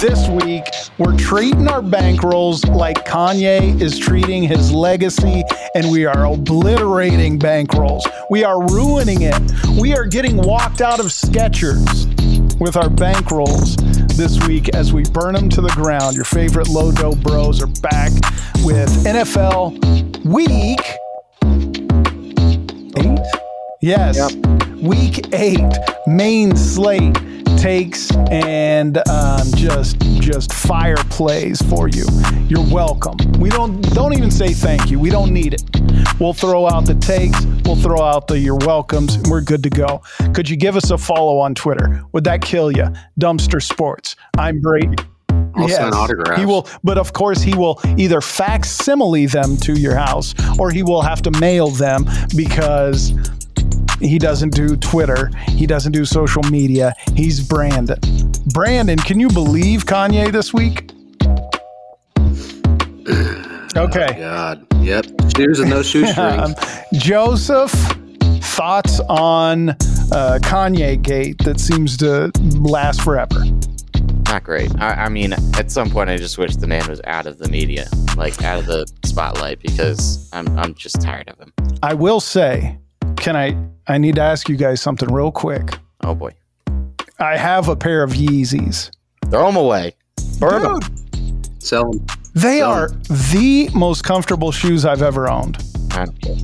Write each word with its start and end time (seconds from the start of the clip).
this 0.00 0.28
week 0.44 0.64
we're 0.98 1.16
treating 1.16 1.68
our 1.68 1.80
bankrolls 1.80 2.68
like 2.74 3.06
Kanye 3.06 3.80
is 3.80 3.98
treating 3.98 4.42
his 4.42 4.70
legacy, 4.70 5.42
and 5.74 5.90
we 5.90 6.04
are 6.04 6.26
obliterating 6.26 7.38
bankrolls. 7.38 8.02
We 8.28 8.44
are 8.44 8.66
ruining 8.68 9.22
it. 9.22 9.34
We 9.80 9.94
are 9.94 10.04
getting 10.04 10.36
walked 10.36 10.82
out 10.82 11.00
of 11.00 11.06
Skechers 11.06 12.06
with 12.60 12.76
our 12.76 12.88
bankrolls 12.88 13.76
this 14.16 14.46
week 14.46 14.74
as 14.74 14.92
we 14.92 15.02
burn 15.04 15.34
them 15.34 15.48
to 15.50 15.60
the 15.60 15.72
ground. 15.74 16.14
Your 16.14 16.24
favorite 16.24 16.68
low 16.68 16.92
dough 16.92 17.14
bros 17.16 17.62
are 17.62 17.66
back 17.80 18.12
with 18.64 18.90
NFL 19.04 20.24
Week 20.24 20.80
Eight. 22.98 23.35
Yes, 23.86 24.16
Yep. 24.16 24.78
Week 24.82 25.32
Eight 25.32 25.78
main 26.08 26.56
slate 26.56 27.14
takes 27.56 28.10
and 28.32 28.98
um, 29.08 29.46
just 29.54 30.00
just 30.18 30.52
fire 30.52 30.96
plays 31.08 31.62
for 31.62 31.86
you. 31.88 32.04
You're 32.48 32.66
welcome. 32.74 33.16
We 33.38 33.48
don't 33.48 33.80
don't 33.94 34.12
even 34.12 34.32
say 34.32 34.48
thank 34.48 34.90
you. 34.90 34.98
We 34.98 35.08
don't 35.08 35.32
need 35.32 35.54
it. 35.54 35.62
We'll 36.18 36.32
throw 36.32 36.66
out 36.66 36.86
the 36.86 36.96
takes. 36.96 37.44
We'll 37.64 37.76
throw 37.76 38.02
out 38.02 38.26
the 38.26 38.36
you're 38.40 38.58
welcomes. 38.58 39.14
And 39.14 39.28
we're 39.28 39.40
good 39.40 39.62
to 39.62 39.70
go. 39.70 40.02
Could 40.34 40.50
you 40.50 40.56
give 40.56 40.74
us 40.74 40.90
a 40.90 40.98
follow 40.98 41.38
on 41.38 41.54
Twitter? 41.54 42.02
Would 42.10 42.24
that 42.24 42.42
kill 42.42 42.72
you? 42.72 42.88
Dumpster 43.20 43.62
Sports. 43.62 44.16
I'm 44.36 44.60
Brady. 44.60 44.96
I'll 45.54 45.94
autographs. 45.94 46.40
He 46.40 46.44
will, 46.44 46.68
but 46.82 46.98
of 46.98 47.12
course, 47.12 47.40
he 47.40 47.54
will 47.54 47.80
either 47.96 48.20
facsimile 48.20 49.26
them 49.26 49.56
to 49.58 49.78
your 49.78 49.94
house 49.94 50.34
or 50.58 50.70
he 50.70 50.82
will 50.82 51.02
have 51.02 51.22
to 51.22 51.30
mail 51.30 51.68
them 51.68 52.04
because 52.36 53.14
he 54.00 54.18
doesn't 54.18 54.54
do 54.54 54.76
Twitter. 54.76 55.30
He 55.48 55.66
doesn't 55.66 55.92
do 55.92 56.04
social 56.04 56.42
media. 56.44 56.92
He's 57.14 57.46
Brandon. 57.46 57.98
Brandon, 58.52 58.98
can 58.98 59.20
you 59.20 59.28
believe 59.28 59.84
Kanye 59.84 60.30
this 60.32 60.52
week? 60.52 60.90
Okay. 63.76 64.06
Oh, 64.08 64.18
God. 64.18 64.66
Yep. 64.76 65.04
Shoes 65.36 65.60
and 65.60 65.68
no 65.68 65.82
shoestrings. 65.82 66.16
Um, 66.16 66.54
Joseph, 66.94 67.70
thoughts 68.40 69.00
on 69.00 69.68
uh, 69.68 70.38
Kanye 70.40 71.02
Gate 71.02 71.36
that 71.44 71.60
seems 71.60 71.98
to 71.98 72.30
last 72.58 73.02
forever? 73.02 73.44
Not 74.24 74.44
great. 74.44 74.74
I, 74.80 75.04
I 75.04 75.08
mean, 75.10 75.34
at 75.58 75.70
some 75.70 75.90
point, 75.90 76.08
I 76.08 76.16
just 76.16 76.38
wish 76.38 76.56
the 76.56 76.66
man 76.66 76.88
was 76.88 77.02
out 77.04 77.26
of 77.26 77.38
the 77.38 77.48
media, 77.48 77.86
like 78.16 78.42
out 78.42 78.58
of 78.60 78.66
the 78.66 78.86
spotlight, 79.04 79.60
because 79.60 80.28
I'm 80.32 80.48
I'm 80.58 80.74
just 80.74 81.00
tired 81.02 81.28
of 81.28 81.38
him. 81.38 81.52
I 81.82 81.94
will 81.94 82.20
say, 82.20 82.78
can 83.16 83.36
I? 83.36 83.56
I 83.88 83.98
need 83.98 84.16
to 84.16 84.22
ask 84.22 84.48
you 84.48 84.56
guys 84.56 84.80
something 84.80 85.12
real 85.12 85.30
quick. 85.30 85.78
Oh 86.02 86.14
boy, 86.14 86.32
I 87.18 87.36
have 87.36 87.68
a 87.68 87.76
pair 87.76 88.02
of 88.02 88.12
Yeezys. 88.12 88.90
throw 89.30 89.46
them 89.46 89.56
away. 89.56 89.94
Burn 90.38 90.64
him. 90.64 90.78
Dude, 90.80 91.62
Sell 91.62 91.92
'em. 91.92 92.06
they 92.34 92.60
So- 92.60 92.70
are 92.70 92.88
the 93.08 93.68
most 93.74 94.04
comfortable 94.04 94.52
shoes 94.52 94.84
I've 94.84 95.02
ever 95.02 95.28
owned. 95.28 95.58
I 95.92 96.04
don't 96.04 96.20
care. 96.22 96.36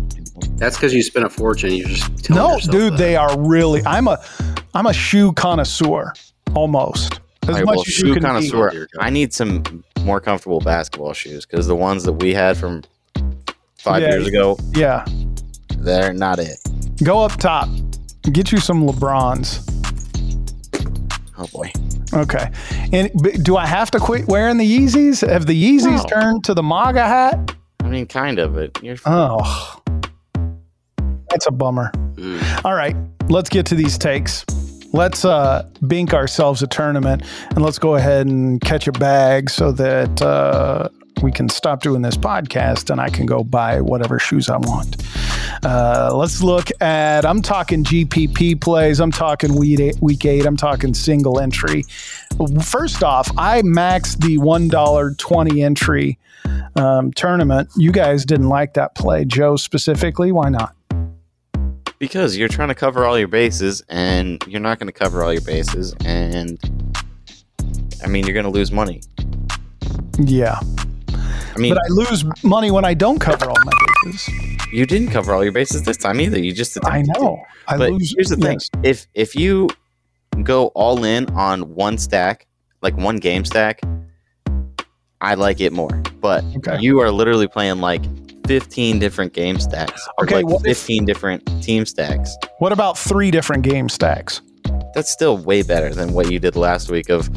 That's 0.57 0.77
because 0.77 0.95
you 0.95 1.03
spent 1.03 1.25
a 1.27 1.31
fortune. 1.31 1.73
You're 1.75 1.89
just 1.89 2.25
telling 2.25 2.43
No, 2.43 2.59
dude, 2.59 2.95
that. 2.95 2.99
they 2.99 3.17
are 3.17 3.39
really. 3.39 3.83
I'm 3.87 4.09
a, 4.09 4.19
I'm 4.75 4.87
a 4.87 4.93
shoe 4.93 5.33
connoisseur 5.33 6.13
almost 6.55 7.21
as 7.45 7.49
All 7.51 7.55
right, 7.57 7.65
much 7.65 7.77
well, 7.77 7.81
as 7.83 7.87
you 7.87 7.93
shoe 8.09 8.15
can 8.15 8.23
connoisseur. 8.23 8.71
Dear 8.71 8.89
God. 8.95 9.05
I 9.05 9.11
need 9.11 9.33
some 9.33 9.85
more 10.05 10.21
comfortable 10.21 10.61
basketball 10.61 11.13
shoes 11.13 11.45
because 11.47 11.67
the 11.67 11.77
ones 11.77 12.05
that 12.05 12.13
we 12.15 12.35
had 12.35 12.57
from 12.57 12.83
five 13.79 14.03
Yeah. 14.03 14.11
years 14.11 14.27
ago, 14.27 14.59
Yeah, 14.75 15.05
they're 15.79 16.13
not 16.13 16.39
it. 16.39 16.59
Go 17.05 17.21
up 17.21 17.33
top, 17.37 17.69
get 18.33 18.53
you 18.53 18.59
some 18.59 18.87
LeBrons. 18.87 19.69
Oh 21.39 21.47
boy. 21.53 21.71
Okay, 22.15 22.51
and 22.93 23.11
do 23.43 23.57
I 23.57 23.67
have 23.67 23.91
to 23.93 23.99
quit 23.99 24.29
wearing 24.29 24.59
the 24.59 24.67
Yeezys? 24.79 25.27
Have 25.27 25.47
the 25.47 25.55
Yeezys 25.55 25.97
No. 25.97 26.05
turned 26.05 26.45
to 26.45 26.55
the 26.55 26.63
MAGA 26.63 27.03
hat? 27.07 27.57
I 27.81 27.89
mean, 27.89 28.07
kind 28.07 28.39
of, 28.39 28.55
but 28.55 28.83
you're. 28.83 28.97
Oh, 29.07 29.81
that's 31.31 31.47
a 31.47 31.51
bummer. 31.51 31.91
Mm. 32.17 32.65
All 32.65 32.75
right, 32.75 32.95
let's 33.31 33.49
get 33.49 33.65
to 33.67 33.75
these 33.75 33.97
takes. 33.97 34.45
Let's 34.93 35.25
uh, 35.25 35.67
bink 35.87 36.13
ourselves 36.13 36.63
a 36.63 36.67
tournament 36.67 37.23
and 37.51 37.63
let's 37.63 37.79
go 37.79 37.95
ahead 37.95 38.27
and 38.27 38.61
catch 38.61 38.87
a 38.87 38.93
bag 38.93 39.49
so 39.49 39.73
that 39.73 40.21
uh, 40.21 40.91
we 41.23 41.31
can 41.33 41.49
stop 41.49 41.83
doing 41.83 42.03
this 42.03 42.17
podcast 42.17 42.91
and 42.91 43.01
I 43.01 43.09
can 43.09 43.27
go 43.27 43.45
buy 43.45 43.81
whatever 43.81 44.19
shoes 44.19 44.49
I 44.49 44.57
want. 44.57 44.97
Uh, 45.65 46.11
let's 46.15 46.43
look 46.43 46.69
at, 46.81 47.25
I'm 47.25 47.41
talking 47.43 47.85
GPP 47.85 48.61
plays, 48.61 49.01
I'm 49.01 49.13
talking 49.13 49.55
week 49.57 49.81
eight, 49.81 49.97
week 50.01 50.25
eight, 50.25 50.45
I'm 50.45 50.57
talking 50.57 50.95
single 50.95 51.39
entry. 51.39 51.85
First 52.65 53.03
off, 53.03 53.31
I 53.39 53.63
maxed 53.63 54.21
the 54.21 54.39
$1.20 54.39 55.65
entry 55.65 56.19
um, 56.77 57.13
tournament. 57.13 57.69
You 57.77 57.93
guys 57.93 58.25
didn't 58.25 58.49
like 58.49 58.75
that 58.75 58.95
play. 58.95 59.25
Joe 59.25 59.57
specifically, 59.57 60.33
why 60.33 60.49
not? 60.49 60.75
Because 61.99 62.37
you're 62.37 62.49
trying 62.49 62.69
to 62.69 62.75
cover 62.75 63.05
all 63.07 63.17
your 63.17 63.29
bases, 63.29 63.81
and 63.89 64.43
you're 64.49 64.61
not 64.61 64.81
going 64.81 64.89
to 64.89 64.93
cover 64.93 65.23
all 65.23 65.33
your 65.33 65.43
bases, 65.43 65.95
and 66.05 66.59
I 68.03 68.09
mean, 68.09 68.25
you're 68.25 68.35
going 68.35 68.45
to 68.45 68.51
lose 68.51 68.73
money. 68.73 69.03
Yeah. 70.19 70.59
I 71.55 71.59
mean, 71.59 71.75
But 71.75 71.83
I 71.85 71.89
lose 71.91 72.25
money 72.43 72.71
when 72.71 72.85
I 72.85 72.95
don't 72.95 73.19
cover 73.19 73.47
all 73.47 73.57
my 73.65 73.73
bases. 74.05 74.29
you 74.73 74.87
didn't 74.87 75.09
cover 75.11 75.35
all 75.35 75.43
your 75.43 75.53
bases 75.53 75.83
this 75.83 75.97
time 75.97 76.21
either. 76.21 76.39
You 76.39 76.53
just 76.53 76.79
I 76.85 77.03
know. 77.03 77.43
I 77.69 77.77
But 77.77 77.91
lose. 77.93 78.15
here's 78.17 78.29
the 78.31 78.37
thing: 78.37 78.59
yes. 78.59 78.69
if 78.83 79.07
if 79.15 79.35
you 79.37 79.69
go 80.43 80.69
all 80.69 81.05
in 81.05 81.27
on 81.31 81.75
one 81.75 81.99
stack, 81.99 82.47
like 82.81 82.97
one 82.97 83.17
game 83.19 83.45
stack, 83.45 83.81
I 85.21 85.35
like 85.35 85.61
it 85.61 85.73
more. 85.73 86.03
But 86.21 86.45
Okay. 86.57 86.79
you 86.81 87.01
are 87.01 87.11
literally 87.11 87.47
playing 87.49 87.81
like 87.81 88.03
15 88.47 88.99
different 88.99 89.33
game 89.35 89.61
stacks, 89.61 90.07
or 90.19 90.25
Okay, 90.25 90.37
like 90.37 90.47
what 90.47 90.67
if- 90.67 90.79
15 90.79 91.05
different 91.05 91.47
team 91.63 91.87
stacks. 91.87 92.37
What 92.59 92.73
about 92.73 92.99
three 92.99 93.31
different 93.31 93.63
game 93.63 93.89
stacks? 93.89 94.41
That's 94.95 95.11
still 95.11 95.37
way 95.39 95.63
better 95.63 95.95
than 95.95 96.13
what 96.13 96.31
you 96.31 96.39
did 96.39 96.57
last 96.57 96.91
week. 96.91 97.09
Of 97.09 97.31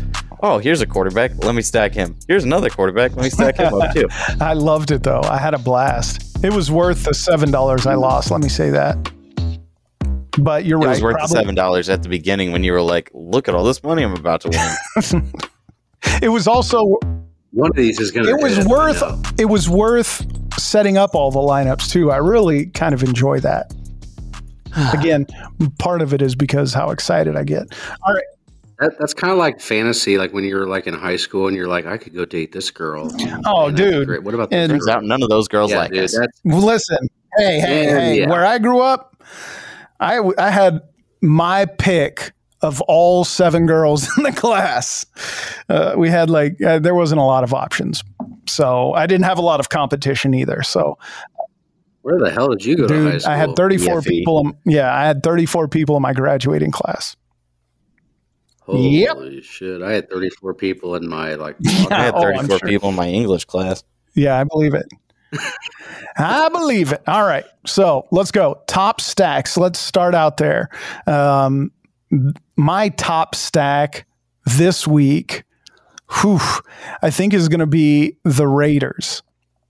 oh, 0.46 0.60
here's 0.60 0.80
a 0.82 0.86
quarterback, 0.86 1.32
let 1.44 1.56
me 1.56 1.62
stack 1.62 1.94
him. 1.94 2.16
Here's 2.28 2.44
another 2.44 2.70
quarterback, 2.70 3.16
let 3.16 3.24
me 3.24 3.30
stack 3.30 3.58
him 3.58 3.74
up 3.74 3.94
too. 3.96 4.08
I 4.40 4.54
loved 4.54 4.92
it 4.92 5.02
though. 5.04 5.22
I 5.24 5.38
had 5.38 5.54
a 5.54 5.58
blast. 5.60 6.44
It 6.44 6.54
was 6.54 6.70
worth 6.72 7.04
the 7.04 7.14
seven 7.14 7.50
dollars 7.52 7.86
I 7.88 7.96
lost. 7.96 8.30
Let 8.32 8.42
me 8.42 8.50
say 8.50 8.70
that. 8.70 9.12
But 10.38 10.66
you're 10.66 10.80
It 10.80 10.86
right. 10.86 10.88
It 10.88 10.90
was 10.92 11.04
worth 11.04 11.18
the 11.22 11.28
seven 11.28 11.56
dollars 11.56 11.90
at 11.90 12.04
the 12.04 12.10
beginning 12.10 12.52
when 12.52 12.64
you 12.64 12.74
were 12.74 12.82
like, 12.82 13.10
"Look 13.14 13.48
at 13.48 13.56
all 13.56 13.64
this 13.64 13.82
money 13.84 14.04
I'm 14.04 14.14
about 14.14 14.42
to 14.42 14.50
win." 14.50 15.32
It 16.22 16.30
was 16.30 16.48
also 16.48 17.00
One 17.52 17.72
of 17.72 17.76
these 17.76 18.00
is 18.00 18.12
going 18.12 18.28
to. 18.28 18.32
it 18.32 18.42
was 18.42 18.64
worth 18.68 19.02
it 19.40 19.46
was 19.46 19.68
worth 19.68 20.24
setting 20.60 20.98
up 20.98 21.16
all 21.16 21.32
the 21.32 21.40
lineups 21.40 21.90
too. 21.90 22.12
I 22.12 22.18
really 22.18 22.68
kind 22.68 22.94
of 22.94 23.02
enjoy 23.02 23.40
that. 23.40 23.74
Again, 24.94 25.26
part 25.80 26.02
of 26.04 26.14
it 26.14 26.22
is 26.22 26.36
because 26.36 26.74
how 26.74 26.92
excited 26.92 27.36
I 27.36 27.44
get. 27.44 27.64
All 28.06 28.14
right. 28.14 28.24
That, 28.80 28.98
that's 29.00 29.14
kind 29.14 29.32
of 29.32 29.38
like 29.38 29.62
fantasy, 29.62 30.18
like 30.18 30.34
when 30.34 30.44
you're 30.44 30.68
like 30.68 30.86
in 30.88 30.94
high 30.94 31.16
school 31.16 31.48
and 31.48 31.56
you're 31.56 31.68
like, 31.68 31.86
I 31.86 31.98
could 31.98 32.14
go 32.14 32.26
date 32.26 32.52
this 32.52 32.72
girl. 32.72 33.10
Oh, 33.46 33.68
And 33.68 33.78
dude. 33.78 34.08
great. 34.08 34.24
What 34.24 34.34
about 34.34 34.52
And- 34.52 34.72
this 34.72 34.80
Turns 34.86 34.88
out 34.90 35.04
none 35.04 35.24
of 35.24 35.30
those 35.30 35.48
girls 35.48 35.72
Yeah, 35.72 35.80
like 35.80 35.92
dude, 35.92 36.04
us. 36.04 36.18
Well, 36.44 36.62
Listen, 36.62 37.08
hey, 37.38 37.60
hey, 37.60 37.84
Yeah, 37.86 38.00
hey. 38.00 38.20
yeah. 38.22 38.30
Where 38.30 38.46
I 38.46 38.58
grew 38.60 38.82
up, 38.82 39.22
I 40.00 40.20
I 40.38 40.50
had 40.50 40.82
my 41.22 41.66
pick 41.66 42.34
of 42.62 42.82
all 42.82 43.24
seven 43.24 43.66
girls 43.66 44.10
in 44.18 44.24
the 44.24 44.32
class. 44.32 45.06
Uh, 45.70 45.94
we 45.98 46.10
had 46.10 46.30
like 46.30 46.62
uh, 46.62 46.80
there 46.80 46.96
wasn't 46.96 47.20
a 47.22 47.24
lot 47.24 47.44
of 47.46 47.54
options, 47.54 48.04
so 48.48 48.92
I 48.94 49.06
didn't 49.08 49.26
have 49.26 49.38
a 49.38 49.42
lot 49.42 49.60
of 49.62 49.70
competition 49.70 50.34
either. 50.34 50.64
So, 50.64 50.98
where 52.02 52.20
the 52.20 52.30
hell 52.32 52.50
did 52.50 52.66
you 52.66 52.76
go 52.76 52.88
to 52.88 52.94
high 52.94 53.12
dude, 53.12 53.22
school? 53.22 53.34
I 53.34 53.38
had 53.38 53.56
34 53.56 54.00
EFE. 54.00 54.06
people. 54.06 54.40
In, 54.66 54.72
yeah, 54.74 54.94
I 54.94 55.06
had 55.06 55.24
34 55.24 55.68
people 55.70 55.96
in 55.96 56.02
my 56.02 56.14
graduating 56.14 56.72
class. 56.72 57.16
Holy 58.66 58.90
Yep. 59.02 59.18
shit! 59.44 59.82
I 59.82 59.92
had 59.94 60.10
34 60.10 60.54
people 60.56 60.96
in 60.96 61.08
my 61.08 61.36
like. 61.36 61.56
I 61.92 62.04
had 62.06 62.14
Oh, 62.16 62.22
34 62.22 62.60
sure. 62.60 62.68
people 62.68 62.90
in 62.90 62.96
my 62.96 63.08
English 63.08 63.46
class. 63.46 63.84
Yeah, 64.16 64.40
I 64.40 64.44
believe 64.44 64.74
it. 64.74 64.86
I 66.18 66.50
believe 66.50 66.92
it. 66.94 67.02
All 67.08 67.24
right. 67.26 67.46
So 67.66 68.08
let's 68.12 68.32
go. 68.32 68.62
Top 68.68 69.02
stacks. 69.02 69.58
Let's 69.58 69.80
start 69.80 70.16
out 70.16 70.38
there. 70.38 70.70
Um, 71.08 71.72
my 72.56 72.90
top 72.90 73.36
stack 73.36 74.06
this 74.46 74.88
week, 74.88 75.44
whew, 76.22 76.40
I 77.02 77.10
think 77.10 77.34
is 77.34 77.50
going 77.50 77.60
to 77.60 77.66
be 77.68 78.18
the 78.24 78.48
Raiders. 78.48 79.24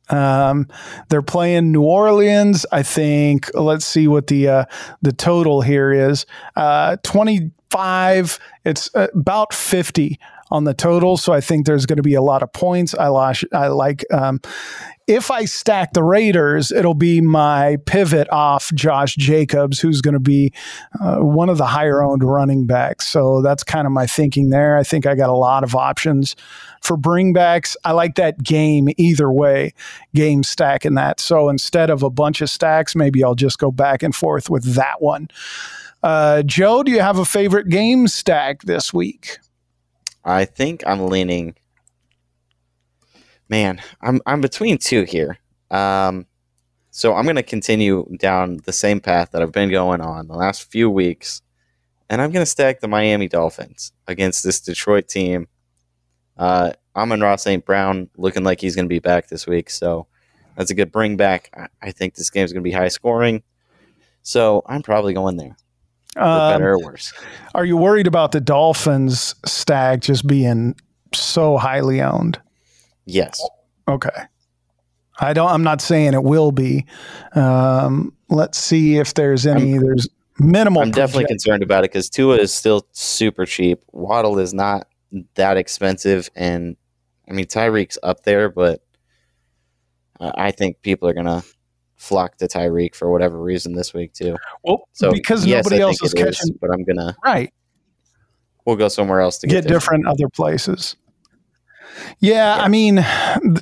Um, 0.10 0.68
they're 1.10 1.24
playing 1.24 1.72
New 1.72 1.82
Orleans. 1.82 2.66
I 2.72 2.84
think. 2.84 3.50
Let's 3.56 3.86
see 3.86 4.08
what 4.08 4.28
the 4.28 4.48
uh, 4.48 4.66
the 5.02 5.12
total 5.14 5.62
here 5.62 5.92
is. 5.92 6.28
Uh, 6.56 6.98
Twenty 7.04 7.52
five. 7.76 8.40
It's 8.64 8.90
uh, 8.96 9.08
about 9.14 9.54
fifty 9.54 10.20
on 10.52 10.64
the 10.64 10.74
total. 10.74 11.18
So 11.18 11.34
I 11.34 11.42
think 11.42 11.66
there's 11.66 11.86
going 11.86 11.98
to 11.98 12.04
be 12.04 12.14
a 12.14 12.22
lot 12.22 12.44
of 12.44 12.54
points. 12.54 12.94
I, 12.94 13.08
lost, 13.08 13.46
I 13.52 13.68
like 13.68 14.06
um, 14.14 14.40
if 15.08 15.32
I 15.32 15.46
stack 15.46 15.94
the 15.94 16.04
Raiders, 16.04 16.72
it'll 16.72 16.94
be 16.94 17.20
my 17.20 17.78
pivot 17.86 18.30
off 18.32 18.72
Josh 18.74 19.16
Jacobs, 19.16 19.80
who's 19.80 20.02
going 20.02 20.14
to 20.14 20.20
be 20.20 20.54
uh, 21.02 21.18
one 21.18 21.50
of 21.50 21.58
the 21.58 21.66
higher 21.66 22.04
owned 22.04 22.24
running 22.24 22.68
backs. 22.68 23.08
So 23.08 23.42
that's 23.42 23.64
kind 23.64 23.88
of 23.88 23.92
my 23.92 24.06
thinking 24.06 24.52
there. 24.52 24.78
I 24.78 24.84
think 24.84 25.06
I 25.06 25.16
got 25.16 25.30
a 25.30 25.34
lot 25.34 25.64
of 25.64 25.76
options 25.76 26.36
for 26.82 26.96
bringbacks. 26.98 27.76
I 27.84 27.92
like 27.92 28.16
that 28.16 28.44
game 28.44 28.90
either 28.98 29.32
way, 29.32 29.74
game 30.14 30.44
stack 30.44 30.86
and 30.86 30.98
that. 30.98 31.20
So 31.20 31.50
instead 31.50 31.90
of 31.90 32.04
a 32.04 32.10
bunch 32.12 32.42
of 32.42 32.50
stacks, 32.50 32.96
maybe 32.96 33.24
I'll 33.24 33.36
just 33.36 33.58
go 33.58 33.72
back 33.72 34.04
and 34.04 34.16
forth 34.16 34.50
with 34.50 34.76
that 34.76 35.02
one. 35.02 35.28
Uh, 36.06 36.44
Joe, 36.44 36.84
do 36.84 36.92
you 36.92 37.00
have 37.00 37.18
a 37.18 37.26
favorite 37.26 37.68
game 37.68 38.08
stack 38.08 38.62
this 38.62 38.94
week? 38.94 39.40
I 40.24 40.46
think 40.46 40.84
I'm 40.86 41.08
leaning 41.08 41.56
man, 43.50 43.82
I'm 44.02 44.22
I'm 44.26 44.42
between 44.42 44.78
two 44.78 45.04
here. 45.04 45.38
Um, 45.72 46.26
so 46.92 47.14
I'm 47.16 47.24
going 47.24 47.36
to 47.36 47.44
continue 47.44 48.06
down 48.18 48.60
the 48.66 48.74
same 48.74 49.00
path 49.00 49.32
that 49.32 49.42
I've 49.42 49.52
been 49.52 49.70
going 49.70 50.02
on 50.02 50.28
the 50.28 50.36
last 50.36 50.72
few 50.72 50.90
weeks, 50.90 51.42
and 52.10 52.22
I'm 52.22 52.32
going 52.32 52.46
to 52.46 52.50
stack 52.50 52.80
the 52.80 52.88
Miami 52.88 53.28
Dolphins 53.28 53.92
against 54.08 54.44
this 54.44 54.62
Detroit 54.62 55.08
team. 55.08 55.48
Uh, 56.38 56.72
Amon-Ra 56.96 57.36
St. 57.36 57.66
Brown 57.66 58.10
looking 58.18 58.44
like 58.44 58.62
he's 58.62 58.76
going 58.76 58.86
to 58.86 58.90
be 58.90 59.00
back 59.00 59.28
this 59.28 59.46
week, 59.48 59.70
so 59.70 60.08
that's 60.56 60.72
a 60.72 60.76
good 60.76 60.92
bring 60.92 61.18
back. 61.18 61.50
I, 61.56 61.88
I 61.88 61.92
think 61.92 62.16
this 62.16 62.30
game's 62.30 62.54
going 62.54 62.64
to 62.64 62.70
be 62.70 62.76
high 62.76 62.88
scoring, 62.90 63.44
so 64.22 64.62
I'm 64.66 64.82
probably 64.82 65.14
going 65.14 65.38
there. 65.38 65.58
Um, 66.16 66.54
better 66.54 66.74
or 66.74 66.80
worse. 66.80 67.14
Are 67.54 67.66
you 67.66 67.78
worried 67.78 68.08
about 68.08 68.32
the 68.32 68.40
Dolphins 68.40 69.36
stag 69.46 70.02
just 70.02 70.26
being 70.26 70.76
so 71.14 71.58
highly 71.58 72.02
owned? 72.02 72.40
Yes. 73.06 73.46
Okay. 73.88 74.10
I 75.20 75.34
don't. 75.34 75.50
I'm 75.50 75.64
not 75.64 75.82
saying 75.82 76.14
it 76.14 76.24
will 76.24 76.52
be. 76.52 76.86
Um, 77.36 78.14
let's 78.30 78.58
see 78.58 78.98
if 78.98 79.14
there's 79.14 79.46
any. 79.46 79.76
I'm, 79.76 79.82
there's 79.82 80.08
minimal. 80.40 80.82
I'm 80.82 80.92
project- 80.92 80.96
definitely 80.96 81.28
concerned 81.28 81.64
about 81.64 81.84
it 81.84 81.92
because 81.92 82.10
Tua 82.10 82.38
is 82.38 82.54
still 82.54 82.88
super 82.92 83.46
cheap. 83.46 83.82
Waddle 83.92 84.40
is 84.40 84.54
not 84.54 84.88
that 85.36 85.58
expensive, 85.58 86.30
and 86.36 86.76
I 87.30 87.34
mean 87.34 87.46
Tyreek's 87.46 87.98
up 88.04 88.24
there, 88.24 88.50
but 88.50 88.82
uh, 90.20 90.32
I 90.36 90.52
think 90.52 90.82
people 90.82 91.08
are 91.08 91.14
gonna 91.14 91.44
flock 92.06 92.38
to 92.38 92.48
Tyreek 92.48 92.96
for 92.96 93.12
whatever 93.12 93.42
reason 93.42 93.74
this 93.74 93.94
week 93.94 94.14
too. 94.14 94.38
Well, 94.64 94.88
so 94.94 95.12
because 95.12 95.46
yes, 95.46 95.66
nobody 95.66 95.82
else 95.82 96.02
is 96.02 96.14
catching, 96.14 96.30
is, 96.30 96.52
but 96.62 96.70
I'm 96.72 96.84
gonna 96.84 97.16
right. 97.24 97.52
We'll 98.66 98.76
go 98.76 98.88
somewhere 98.88 99.22
else 99.22 99.38
to 99.40 99.48
get, 99.48 99.64
get 99.64 99.70
different 99.70 100.08
other 100.08 100.30
places. 100.30 100.96
Yeah, 102.20 102.58
yeah, 102.58 102.64
I 102.64 102.68
mean, 102.68 103.06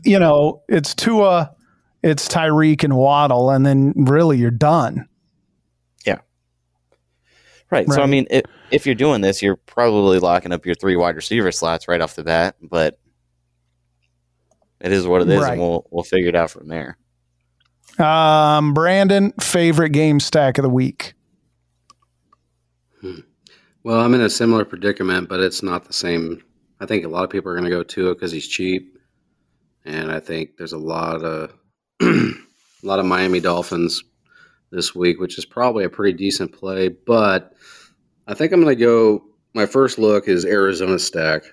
you 0.04 0.18
know, 0.18 0.63
it's 0.69 0.94
Tua, 0.94 1.54
it's 2.01 2.28
Tyreek 2.28 2.84
and 2.84 2.95
Waddle, 2.95 3.50
and 3.50 3.66
then 3.66 3.94
really 3.95 4.38
you're 4.38 4.51
done. 4.51 5.07
Yeah. 6.06 6.19
Right. 7.69 7.88
right. 7.88 7.92
So 7.92 8.01
I 8.01 8.06
mean, 8.06 8.28
if, 8.30 8.44
if 8.72 8.86
you're 8.86 8.95
doing 8.95 9.22
this, 9.22 9.42
you're 9.42 9.57
probably 9.57 10.19
locking 10.19 10.51
up 10.51 10.66
your 10.66 10.75
three 10.75 10.95
wide 10.95 11.16
receiver 11.16 11.51
slots 11.51 11.88
right 11.88 12.01
off 12.01 12.16
the 12.16 12.24
bat, 12.24 12.56
but 12.62 12.98
it 14.80 14.92
is 14.92 15.06
what 15.06 15.22
it 15.22 15.30
is, 15.30 15.42
right. 15.42 15.54
and 15.54 15.62
we'll 15.62 15.86
we'll 15.92 16.04
figure 16.04 16.30
it 16.30 16.36
out 16.36 16.51
from 16.51 16.68
there. 16.68 16.98
Um, 18.00 18.74
Brandon, 18.74 19.34
favorite 19.40 19.90
game 19.90 20.19
stack 20.19 20.57
of 20.57 20.63
the 20.63 20.69
week. 20.69 21.13
Hmm. 23.01 23.19
Well, 23.84 24.00
I'm 24.00 24.13
in 24.13 24.22
a 24.22 24.30
similar 24.30 24.66
predicament, 24.66 25.30
but 25.30 25.40
it's 25.40 25.62
not 25.62 25.86
the 25.86 25.94
same 25.94 26.42
I 26.84 26.86
think 26.86 27.06
a 27.06 27.10
lot 27.10 27.24
of 27.24 27.30
people 27.30 27.50
are 27.50 27.56
going 27.56 27.63
to 27.63 27.69
go 27.69 27.81
to 27.81 28.12
it 28.12 28.16
because 28.16 28.34
he's 28.34 28.45
cheap, 28.45 28.98
and 29.86 30.12
I 30.12 30.19
think 30.19 30.57
there's 30.57 30.74
a 30.74 30.78
lot 30.78 31.24
of 31.24 31.54
a 32.01 32.34
lot 32.84 33.00
of 33.00 33.06
Miami 33.06 33.40
Dolphins 33.40 34.04
this 34.69 34.94
week, 34.94 35.18
which 35.22 35.38
is 35.38 35.45
probably 35.45 35.86
a 35.86 35.90
pretty 35.90 36.18
decent 36.18 36.51
play. 36.51 36.90
But 36.90 37.54
I 38.28 38.34
think 38.34 38.51
I'm 38.51 38.62
going 38.62 38.78
to 38.78 38.84
go. 38.84 39.24
My 39.54 39.66
first 39.66 39.98
look 39.98 40.28
is 40.28 40.44
Arizona 40.44 41.00
stack. 41.00 41.44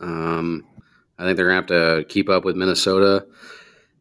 Um, 0.00 0.66
I 1.18 1.24
think 1.24 1.38
they're 1.38 1.48
going 1.48 1.66
to 1.66 1.74
have 1.74 2.02
to 2.02 2.04
keep 2.08 2.28
up 2.28 2.44
with 2.44 2.56
Minnesota. 2.56 3.26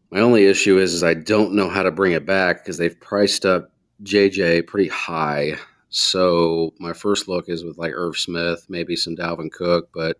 My 0.10 0.20
only 0.22 0.46
issue 0.46 0.78
is, 0.78 0.94
is 0.94 1.04
I 1.04 1.14
don't 1.14 1.54
know 1.54 1.70
how 1.70 1.84
to 1.84 1.92
bring 1.92 2.14
it 2.14 2.26
back 2.26 2.64
because 2.64 2.78
they've 2.78 3.00
priced 3.00 3.46
up 3.46 3.72
JJ 4.04 4.68
pretty 4.68 4.90
high. 4.90 5.58
So 5.90 6.74
my 6.80 6.94
first 6.94 7.28
look 7.28 7.50
is 7.50 7.64
with 7.64 7.78
like 7.78 7.94
Irv 7.94 8.18
Smith, 8.18 8.66
maybe 8.70 8.96
some 8.96 9.16
Dalvin 9.16 9.52
Cook, 9.52 9.90
but 9.94 10.18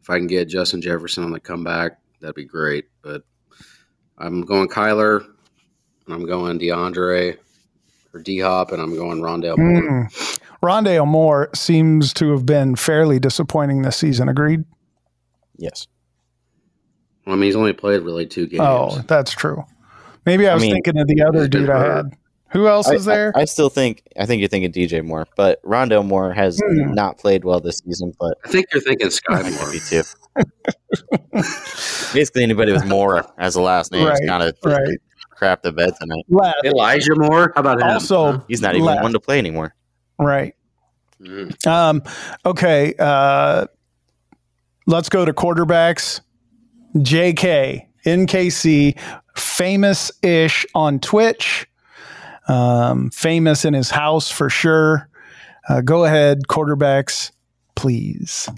if 0.00 0.10
I 0.10 0.18
can 0.18 0.26
get 0.26 0.48
Justin 0.48 0.82
Jefferson 0.82 1.24
on 1.24 1.30
the 1.30 1.40
comeback, 1.40 1.98
that'd 2.20 2.34
be 2.34 2.44
great. 2.44 2.86
But 3.02 3.22
I'm 4.18 4.42
going 4.42 4.68
Kyler, 4.68 5.24
and 6.06 6.14
I'm 6.14 6.26
going 6.26 6.58
DeAndre 6.58 7.38
or 8.12 8.20
D 8.20 8.40
Hop, 8.40 8.72
and 8.72 8.82
I'm 8.82 8.94
going 8.96 9.20
Rondale 9.20 9.58
Moore. 9.58 10.08
Mm. 10.10 10.40
Rondale 10.62 11.06
Moore 11.06 11.50
seems 11.54 12.12
to 12.14 12.32
have 12.32 12.44
been 12.44 12.76
fairly 12.76 13.18
disappointing 13.18 13.82
this 13.82 13.96
season. 13.96 14.28
Agreed. 14.28 14.64
Yes. 15.56 15.86
Well, 17.26 17.34
I 17.34 17.36
mean, 17.36 17.46
he's 17.46 17.56
only 17.56 17.72
played 17.72 18.02
really 18.02 18.26
two 18.26 18.46
games. 18.46 18.62
Oh, 18.62 19.00
that's 19.06 19.32
true. 19.32 19.64
Maybe 20.26 20.48
I 20.48 20.54
was 20.54 20.62
I 20.62 20.66
mean, 20.66 20.74
thinking 20.74 20.98
of 20.98 21.06
the 21.06 21.22
other 21.22 21.48
dude 21.48 21.70
I 21.70 21.96
had. 21.96 22.16
Who 22.52 22.68
else 22.68 22.88
I, 22.88 22.94
is 22.94 23.04
there? 23.06 23.32
I, 23.34 23.42
I, 23.42 23.44
still 23.46 23.70
think 23.70 24.02
I 24.18 24.26
think 24.26 24.40
you're 24.40 24.48
thinking 24.48 24.72
DJ 24.72 25.02
Moore, 25.04 25.26
but 25.36 25.62
Rondale 25.62 26.04
Moore 26.04 26.32
has 26.32 26.60
hmm. 26.62 26.92
not 26.92 27.18
played 27.18 27.44
well 27.44 27.60
this 27.60 27.78
season. 27.78 28.12
But 28.20 28.36
I 28.44 28.48
think 28.48 28.66
you're 28.72 28.82
thinking 28.82 29.08
Skyy 29.08 29.50
Moore. 29.58 29.72
Too. 29.88 30.02
Basically, 32.12 32.42
anybody 32.42 32.72
with 32.72 32.84
Moore 32.84 33.24
as 33.38 33.56
a 33.56 33.62
last 33.62 33.90
name 33.90 34.06
right, 34.06 34.12
is 34.12 34.28
kind 34.28 34.42
of 34.42 34.56
right. 34.64 34.98
crap 35.30 35.62
the 35.62 35.72
bed 35.72 35.94
tonight. 35.98 36.24
Last. 36.28 36.56
Elijah 36.64 37.16
Moore, 37.16 37.52
how 37.54 37.62
about 37.62 37.80
him? 37.80 37.88
Also, 37.88 38.44
he's 38.48 38.60
not 38.60 38.74
even 38.74 38.84
last. 38.84 39.02
one 39.02 39.12
to 39.12 39.20
play 39.20 39.38
anymore. 39.38 39.74
Right. 40.18 40.54
Mm. 41.22 41.66
Um. 41.66 42.02
Okay. 42.44 42.94
Uh, 42.98 43.66
let's 44.86 45.08
go 45.08 45.24
to 45.24 45.32
quarterbacks. 45.32 46.20
J.K. 47.00 47.88
NKC, 48.04 48.98
famous 49.34 50.10
ish 50.22 50.66
on 50.74 50.98
Twitch 51.00 51.66
um, 52.48 53.10
famous 53.10 53.64
in 53.64 53.74
his 53.74 53.90
house 53.90 54.30
for 54.30 54.50
sure. 54.50 55.08
Uh, 55.68 55.80
go 55.80 56.04
ahead, 56.04 56.42
quarterbacks, 56.48 57.30
please. 57.74 58.48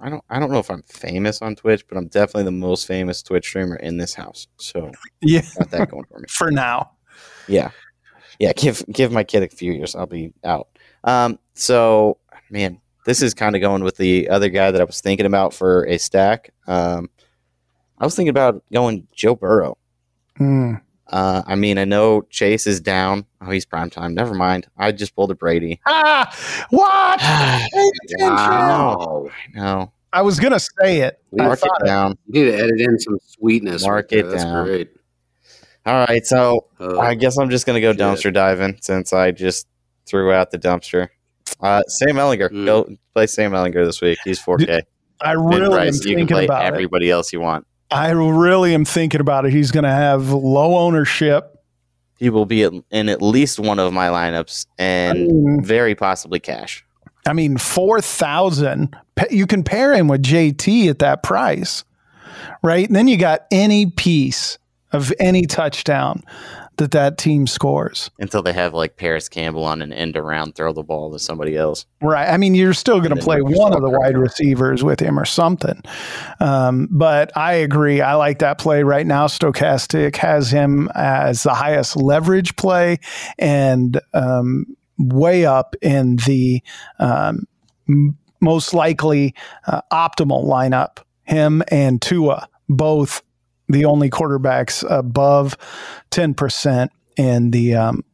I 0.00 0.10
don't. 0.10 0.22
I 0.28 0.38
don't 0.38 0.50
know 0.50 0.58
if 0.58 0.70
I'm 0.70 0.82
famous 0.82 1.40
on 1.40 1.56
Twitch, 1.56 1.86
but 1.88 1.96
I'm 1.96 2.08
definitely 2.08 2.44
the 2.44 2.50
most 2.50 2.86
famous 2.86 3.22
Twitch 3.22 3.46
streamer 3.46 3.76
in 3.76 3.96
this 3.96 4.12
house. 4.12 4.46
So 4.58 4.90
yeah, 5.22 5.40
got 5.58 5.70
that 5.70 5.90
going 5.90 6.04
for 6.04 6.18
me 6.18 6.26
for 6.28 6.50
now. 6.50 6.90
Yeah, 7.48 7.70
yeah. 8.38 8.52
Give 8.52 8.84
give 8.92 9.12
my 9.12 9.24
kid 9.24 9.42
a 9.42 9.48
few 9.48 9.72
years, 9.72 9.94
I'll 9.94 10.06
be 10.06 10.34
out. 10.44 10.68
Um. 11.04 11.38
So 11.54 12.18
man, 12.50 12.82
this 13.06 13.22
is 13.22 13.32
kind 13.32 13.56
of 13.56 13.62
going 13.62 13.82
with 13.82 13.96
the 13.96 14.28
other 14.28 14.50
guy 14.50 14.70
that 14.70 14.80
I 14.80 14.84
was 14.84 15.00
thinking 15.00 15.24
about 15.24 15.54
for 15.54 15.86
a 15.86 15.96
stack. 15.96 16.52
Um, 16.66 17.08
I 17.98 18.04
was 18.04 18.16
thinking 18.16 18.30
about 18.30 18.62
going 18.72 19.06
Joe 19.14 19.34
Burrow. 19.34 19.78
Mm. 20.38 20.80
Uh, 21.06 21.42
I 21.46 21.54
mean, 21.54 21.78
I 21.78 21.84
know 21.84 22.22
Chase 22.22 22.66
is 22.66 22.80
down. 22.80 23.26
Oh, 23.40 23.50
he's 23.50 23.64
prime 23.64 23.90
time. 23.90 24.14
Never 24.14 24.34
mind. 24.34 24.66
I 24.76 24.92
just 24.92 25.14
pulled 25.14 25.30
a 25.30 25.34
Brady. 25.34 25.80
Ah, 25.86 26.34
what? 26.70 27.20
wow. 28.18 29.28
No. 29.54 29.92
I 30.12 30.22
was 30.22 30.38
gonna 30.38 30.60
say 30.60 31.00
it. 31.00 31.20
Mark 31.32 31.60
it 31.62 31.84
down. 31.84 32.16
You 32.28 32.44
need 32.44 32.50
to 32.52 32.56
edit 32.56 32.80
in 32.80 32.98
some 33.00 33.18
sweetness. 33.26 33.82
Mark 33.82 34.12
it 34.12 34.28
That's 34.28 34.44
down. 34.44 34.64
Great. 34.64 34.90
All 35.86 36.06
right, 36.06 36.24
so 36.24 36.66
uh, 36.80 36.98
I 36.98 37.14
guess 37.14 37.36
I'm 37.36 37.50
just 37.50 37.66
gonna 37.66 37.80
go 37.80 37.92
dumpster 37.92 38.32
diving 38.32 38.78
since 38.80 39.12
I 39.12 39.32
just 39.32 39.66
threw 40.06 40.32
out 40.32 40.50
the 40.50 40.58
dumpster. 40.58 41.08
Uh, 41.60 41.82
Sam 41.82 42.16
Ehlinger, 42.16 42.48
mm. 42.48 42.64
go 42.64 42.88
play 43.12 43.26
Sam 43.26 43.52
Ehlinger 43.52 43.84
this 43.84 44.00
week. 44.00 44.18
He's 44.24 44.40
4K. 44.40 44.82
I 45.20 45.32
really 45.32 45.88
am 45.88 45.94
you 46.04 46.16
can 46.16 46.26
play 46.26 46.48
everybody 46.48 47.10
it. 47.10 47.12
else 47.12 47.32
you 47.32 47.40
want. 47.40 47.66
I 47.94 48.10
really 48.10 48.74
am 48.74 48.84
thinking 48.84 49.20
about 49.20 49.46
it. 49.46 49.52
He's 49.52 49.70
going 49.70 49.84
to 49.84 49.90
have 49.90 50.30
low 50.32 50.76
ownership. 50.78 51.58
He 52.18 52.28
will 52.28 52.46
be 52.46 52.62
in 52.62 53.08
at 53.08 53.22
least 53.22 53.60
one 53.60 53.78
of 53.78 53.92
my 53.92 54.08
lineups 54.08 54.66
and 54.78 55.18
I 55.18 55.20
mean, 55.20 55.62
very 55.62 55.94
possibly 55.94 56.40
cash. 56.40 56.84
I 57.26 57.32
mean, 57.32 57.56
4,000. 57.56 58.96
You 59.30 59.46
can 59.46 59.62
pair 59.62 59.94
him 59.94 60.08
with 60.08 60.22
JT 60.22 60.90
at 60.90 60.98
that 60.98 61.22
price, 61.22 61.84
right? 62.62 62.86
And 62.86 62.96
then 62.96 63.08
you 63.08 63.16
got 63.16 63.46
any 63.50 63.86
piece 63.86 64.58
of 64.92 65.12
any 65.18 65.46
touchdown 65.46 66.22
that 66.76 66.90
that 66.92 67.18
team 67.18 67.46
scores 67.46 68.10
until 68.18 68.42
they 68.42 68.52
have 68.52 68.74
like 68.74 68.96
Parris 68.96 69.28
Campbell 69.28 69.64
on 69.64 69.82
an 69.82 69.92
end 69.92 70.16
around 70.16 70.54
throw 70.54 70.72
the 70.72 70.82
ball 70.82 71.12
to 71.12 71.18
somebody 71.18 71.56
else. 71.56 71.86
Right. 72.02 72.28
I 72.28 72.36
mean, 72.36 72.54
you're 72.54 72.74
still 72.74 73.00
going 73.00 73.14
to 73.14 73.22
play 73.22 73.40
one 73.40 73.72
of 73.72 73.80
the 73.80 73.90
wide 73.90 74.16
receivers 74.16 74.82
with 74.82 75.00
him 75.00 75.18
or 75.18 75.24
something. 75.24 75.80
Um, 76.40 76.88
but 76.90 77.36
I 77.36 77.54
agree. 77.54 78.00
I 78.00 78.14
like 78.14 78.40
that 78.40 78.58
play 78.58 78.82
right 78.82 79.06
now. 79.06 79.26
Stokastic 79.26 80.16
has 80.16 80.50
him 80.50 80.88
as 80.94 81.42
the 81.42 81.54
highest 81.54 81.96
leverage 81.96 82.56
play 82.56 82.98
and 83.38 84.00
um, 84.12 84.66
way 84.98 85.46
up 85.46 85.76
in 85.82 86.16
the 86.26 86.62
um, 86.98 87.46
most 88.40 88.74
likely 88.74 89.34
uh, 89.66 89.80
optimal 89.92 90.44
lineup. 90.44 90.98
Him 91.24 91.62
and 91.68 92.02
Tua, 92.02 92.48
both 92.68 93.22
the 93.68 93.84
only 93.84 94.10
quarterbacks 94.10 94.84
above 94.88 95.56
10% 96.10 96.88
in 97.16 97.50
the 97.50 97.74
um, 97.74 98.04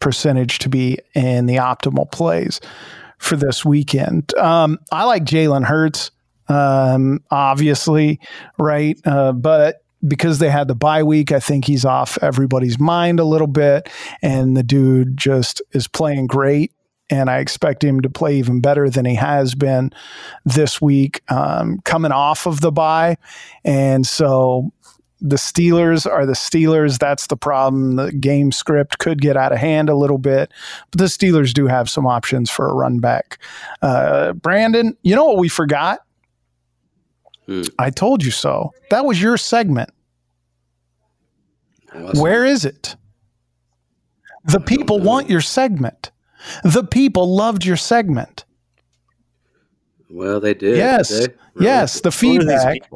percentage 0.00 0.58
to 0.60 0.68
be 0.68 0.98
in 1.14 1.46
the 1.46 1.56
optimal 1.56 2.10
plays 2.10 2.60
for 3.18 3.36
this 3.36 3.64
weekend. 3.64 4.34
Um, 4.36 4.78
I 4.92 5.04
like 5.04 5.24
Jalen 5.24 5.64
Hurts, 5.64 6.10
um, 6.48 7.20
obviously, 7.30 8.20
right? 8.58 8.98
Uh, 9.04 9.32
but 9.32 9.82
because 10.06 10.38
they 10.38 10.50
had 10.50 10.68
the 10.68 10.74
bye 10.74 11.02
week, 11.02 11.32
I 11.32 11.40
think 11.40 11.64
he's 11.64 11.84
off 11.84 12.18
everybody's 12.22 12.78
mind 12.78 13.18
a 13.18 13.24
little 13.24 13.48
bit. 13.48 13.88
And 14.22 14.56
the 14.56 14.62
dude 14.62 15.16
just 15.16 15.60
is 15.72 15.88
playing 15.88 16.28
great. 16.28 16.72
And 17.10 17.30
I 17.30 17.38
expect 17.38 17.82
him 17.82 18.02
to 18.02 18.10
play 18.10 18.36
even 18.36 18.60
better 18.60 18.90
than 18.90 19.04
he 19.04 19.14
has 19.14 19.54
been 19.54 19.92
this 20.44 20.80
week, 20.80 21.22
um, 21.28 21.78
coming 21.84 22.12
off 22.12 22.46
of 22.46 22.60
the 22.60 22.70
bye. 22.70 23.16
And 23.64 24.06
so 24.06 24.70
the 25.20 25.36
Steelers 25.36 26.10
are 26.10 26.26
the 26.26 26.34
Steelers. 26.34 26.98
That's 26.98 27.26
the 27.26 27.36
problem. 27.36 27.96
The 27.96 28.12
game 28.12 28.52
script 28.52 28.98
could 28.98 29.20
get 29.20 29.36
out 29.36 29.52
of 29.52 29.58
hand 29.58 29.88
a 29.88 29.96
little 29.96 30.18
bit, 30.18 30.52
but 30.90 30.98
the 30.98 31.06
Steelers 31.06 31.52
do 31.52 31.66
have 31.66 31.90
some 31.90 32.06
options 32.06 32.50
for 32.50 32.68
a 32.68 32.74
run 32.74 33.00
back. 33.00 33.38
Uh, 33.82 34.32
Brandon, 34.34 34.96
you 35.02 35.16
know 35.16 35.24
what 35.24 35.38
we 35.38 35.48
forgot? 35.48 36.00
Hmm. 37.46 37.62
I 37.78 37.90
told 37.90 38.24
you 38.24 38.30
so. 38.30 38.72
That 38.90 39.06
was 39.06 39.20
your 39.20 39.36
segment. 39.36 39.90
Awesome. 41.94 42.20
Where 42.20 42.44
is 42.44 42.64
it? 42.64 42.96
The 44.44 44.60
people 44.60 45.00
want 45.00 45.28
your 45.28 45.40
segment. 45.40 46.10
The 46.64 46.84
people 46.84 47.34
loved 47.34 47.64
your 47.64 47.76
segment. 47.76 48.44
Well, 50.10 50.40
they 50.40 50.54
did. 50.54 50.76
Yes. 50.76 51.08
they? 51.10 51.26
Really? 51.54 51.66
Yes, 51.66 52.00
the 52.00 52.10
Who 52.10 52.16
feedback 52.16 52.88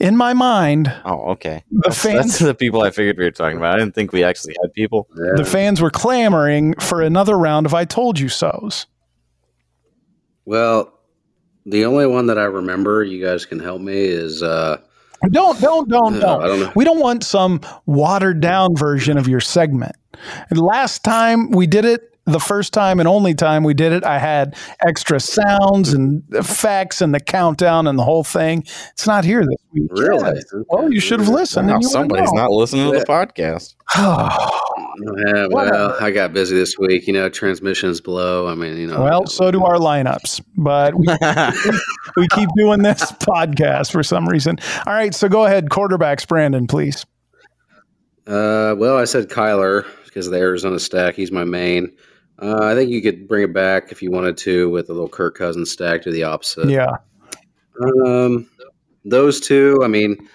in 0.00 0.16
my 0.16 0.32
mind, 0.32 0.92
Oh, 1.04 1.30
okay. 1.32 1.64
the 1.70 1.80
That's, 1.84 2.02
fans 2.02 2.16
that's 2.16 2.38
the 2.38 2.54
people 2.54 2.82
I 2.82 2.90
figured 2.90 3.18
we 3.18 3.24
were 3.24 3.30
talking 3.32 3.56
about. 3.58 3.74
I 3.74 3.78
didn't 3.78 3.94
think 3.94 4.12
we 4.12 4.22
actually 4.22 4.54
had 4.62 4.72
people. 4.72 5.08
Yeah. 5.16 5.32
the 5.36 5.44
fans 5.44 5.80
were 5.80 5.90
clamoring 5.90 6.74
for 6.74 7.02
another 7.02 7.36
round 7.36 7.66
of 7.66 7.74
I 7.74 7.84
told 7.84 8.18
you 8.18 8.28
so's. 8.28 8.86
Well, 10.44 10.92
the 11.66 11.84
only 11.84 12.06
one 12.06 12.26
that 12.26 12.38
I 12.38 12.44
remember, 12.44 13.02
you 13.02 13.24
guys 13.24 13.44
can 13.44 13.58
help 13.58 13.80
me, 13.80 13.96
is 14.04 14.42
uh, 14.42 14.78
Don't, 15.30 15.60
don't, 15.60 15.88
don't, 15.88 16.16
I 16.16 16.20
don't. 16.20 16.60
don't. 16.60 16.76
We 16.76 16.84
don't 16.84 17.00
want 17.00 17.24
some 17.24 17.60
watered 17.86 18.40
down 18.40 18.76
version 18.76 19.18
of 19.18 19.28
your 19.28 19.40
segment. 19.40 19.96
And 20.50 20.58
last 20.60 21.04
time 21.04 21.50
we 21.50 21.66
did 21.66 21.84
it, 21.84 22.14
the 22.28 22.40
first 22.40 22.72
time 22.72 23.00
and 23.00 23.08
only 23.08 23.34
time 23.34 23.64
we 23.64 23.74
did 23.74 23.92
it, 23.92 24.04
I 24.04 24.18
had 24.18 24.56
extra 24.86 25.18
sounds 25.20 25.92
and 25.92 26.22
effects 26.32 27.00
and 27.00 27.14
the 27.14 27.20
countdown 27.20 27.86
and 27.86 27.98
the 27.98 28.04
whole 28.04 28.24
thing. 28.24 28.64
It's 28.92 29.06
not 29.06 29.24
here 29.24 29.40
this 29.40 29.58
week. 29.72 29.90
Really? 29.92 30.32
Yes. 30.34 30.44
Well, 30.68 30.92
you 30.92 31.00
should 31.00 31.20
have 31.20 31.28
listened. 31.28 31.68
Now 31.68 31.74
and 31.74 31.82
you 31.82 31.88
would 31.88 31.92
somebody's 31.92 32.32
not 32.32 32.50
listening 32.50 32.92
to 32.92 32.98
the 32.98 33.04
podcast. 33.04 33.74
Yeah, 35.00 35.46
well, 35.50 35.96
I 36.00 36.10
got 36.10 36.32
busy 36.32 36.56
this 36.56 36.76
week. 36.76 37.06
You 37.06 37.12
know, 37.12 37.28
transmissions 37.28 38.00
below. 38.00 38.48
I 38.48 38.56
mean, 38.56 38.76
you 38.76 38.88
know. 38.88 39.00
well, 39.00 39.26
so 39.26 39.50
do 39.52 39.64
our 39.64 39.76
lineups, 39.76 40.42
but 40.56 40.94
we, 40.96 41.06
we 42.16 42.26
keep 42.28 42.48
doing 42.56 42.82
this 42.82 43.12
podcast 43.12 43.92
for 43.92 44.02
some 44.02 44.28
reason. 44.28 44.58
All 44.86 44.92
right, 44.92 45.14
so 45.14 45.28
go 45.28 45.44
ahead, 45.44 45.68
quarterbacks, 45.68 46.26
Brandon, 46.26 46.66
please. 46.66 47.06
Uh, 48.26 48.74
well, 48.76 48.98
I 48.98 49.04
said 49.04 49.28
Kyler 49.28 49.86
because 50.04 50.26
of 50.26 50.32
the 50.32 50.38
Arizona 50.38 50.78
stack. 50.80 51.14
He's 51.14 51.30
my 51.30 51.44
main. 51.44 51.92
Uh, 52.40 52.58
I 52.62 52.74
think 52.74 52.90
you 52.90 53.02
could 53.02 53.26
bring 53.26 53.44
it 53.44 53.52
back 53.52 53.90
if 53.90 54.00
you 54.02 54.10
wanted 54.10 54.36
to 54.38 54.70
with 54.70 54.88
a 54.90 54.92
little 54.92 55.08
Kirk 55.08 55.36
Cousins 55.36 55.70
stack 55.70 56.02
to 56.02 56.10
the 56.12 56.22
opposite. 56.24 56.68
Yeah, 56.70 56.96
Um, 58.06 58.48
those 59.04 59.40
two, 59.40 59.80
I 59.82 59.88
mean, 59.88 60.28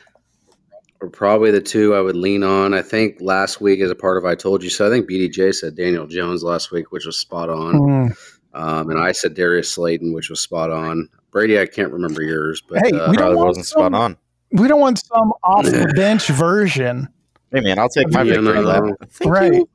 are 1.02 1.08
probably 1.10 1.52
the 1.52 1.62
two 1.62 1.96
I 1.96 2.02
would 2.02 2.16
lean 2.18 2.44
on. 2.44 2.74
I 2.74 2.82
think 2.82 3.18
last 3.22 3.62
week, 3.62 3.80
as 3.82 3.92
a 3.92 3.96
part 3.96 4.18
of 4.18 4.26
I 4.26 4.36
Told 4.36 4.64
You 4.64 4.70
So, 4.70 4.88
I 4.88 4.90
think 4.90 5.10
BDJ 5.10 5.54
said 5.56 5.76
Daniel 5.76 6.08
Jones 6.08 6.44
last 6.44 6.72
week, 6.72 6.92
which 6.92 7.06
was 7.06 7.18
spot 7.18 7.50
on. 7.50 7.74
Mm. 7.76 8.18
Um, 8.54 8.90
and 8.90 9.00
I 9.00 9.12
said 9.14 9.34
Darius 9.34 9.72
Slayton, 9.74 10.14
which 10.14 10.30
was 10.30 10.40
spot 10.40 10.70
on. 10.72 11.10
Brady, 11.32 11.60
I 11.60 11.66
can't 11.66 11.92
remember 11.92 12.22
yours, 12.22 12.62
but 12.62 12.80
Hey, 12.86 12.92
uh, 12.92 13.10
we 13.12 13.16
don't 13.16 13.16
Probably 13.16 13.36
want 13.38 13.48
wasn't 13.48 13.66
some- 13.66 13.80
spot 13.80 13.94
on. 13.94 14.18
we 14.52 14.68
don't 14.68 14.80
want 14.80 15.00
some 15.00 15.34
off 15.44 15.66
the 15.66 15.92
bench 15.96 16.28
version, 16.28 17.08
Hey 17.52 17.62
man, 17.62 17.78
I'll 17.80 17.90
take 17.90 18.10
my 18.12 18.22
Yeah, 18.24 18.34
victory 18.36 18.54
no, 18.56 18.62
lap. 18.62 18.84
Thank 19.10 19.32
right? 19.32 19.54
you. 19.54 19.70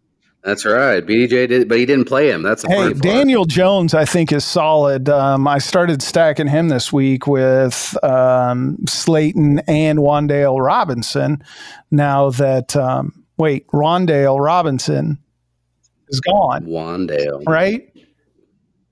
That's 0.48 0.64
right. 0.64 1.04
BDJ 1.04 1.46
did, 1.48 1.68
but 1.68 1.76
he 1.76 1.84
didn't 1.84 2.06
play 2.06 2.30
him. 2.30 2.40
That's 2.40 2.62
the 2.62 2.68
Hey, 2.68 2.74
funny 2.76 2.92
part. 2.94 3.02
Daniel 3.02 3.44
Jones, 3.44 3.92
I 3.92 4.06
think 4.06 4.32
is 4.32 4.46
solid. 4.46 5.10
Um, 5.10 5.46
I 5.46 5.58
started 5.58 6.00
stacking 6.00 6.46
him 6.46 6.68
this 6.68 6.90
week 6.90 7.26
with 7.26 7.94
um, 8.02 8.78
Slayton 8.88 9.58
and 9.68 9.98
Wan'Dale 9.98 10.58
Robinson. 10.64 11.44
Now 11.90 12.30
that 12.30 12.74
um, 12.76 13.24
wait, 13.36 13.66
Rondale 13.68 14.40
Robinson 14.42 15.18
is 16.08 16.20
gone, 16.20 16.64
Wan'Dale. 16.64 17.42
right? 17.46 17.82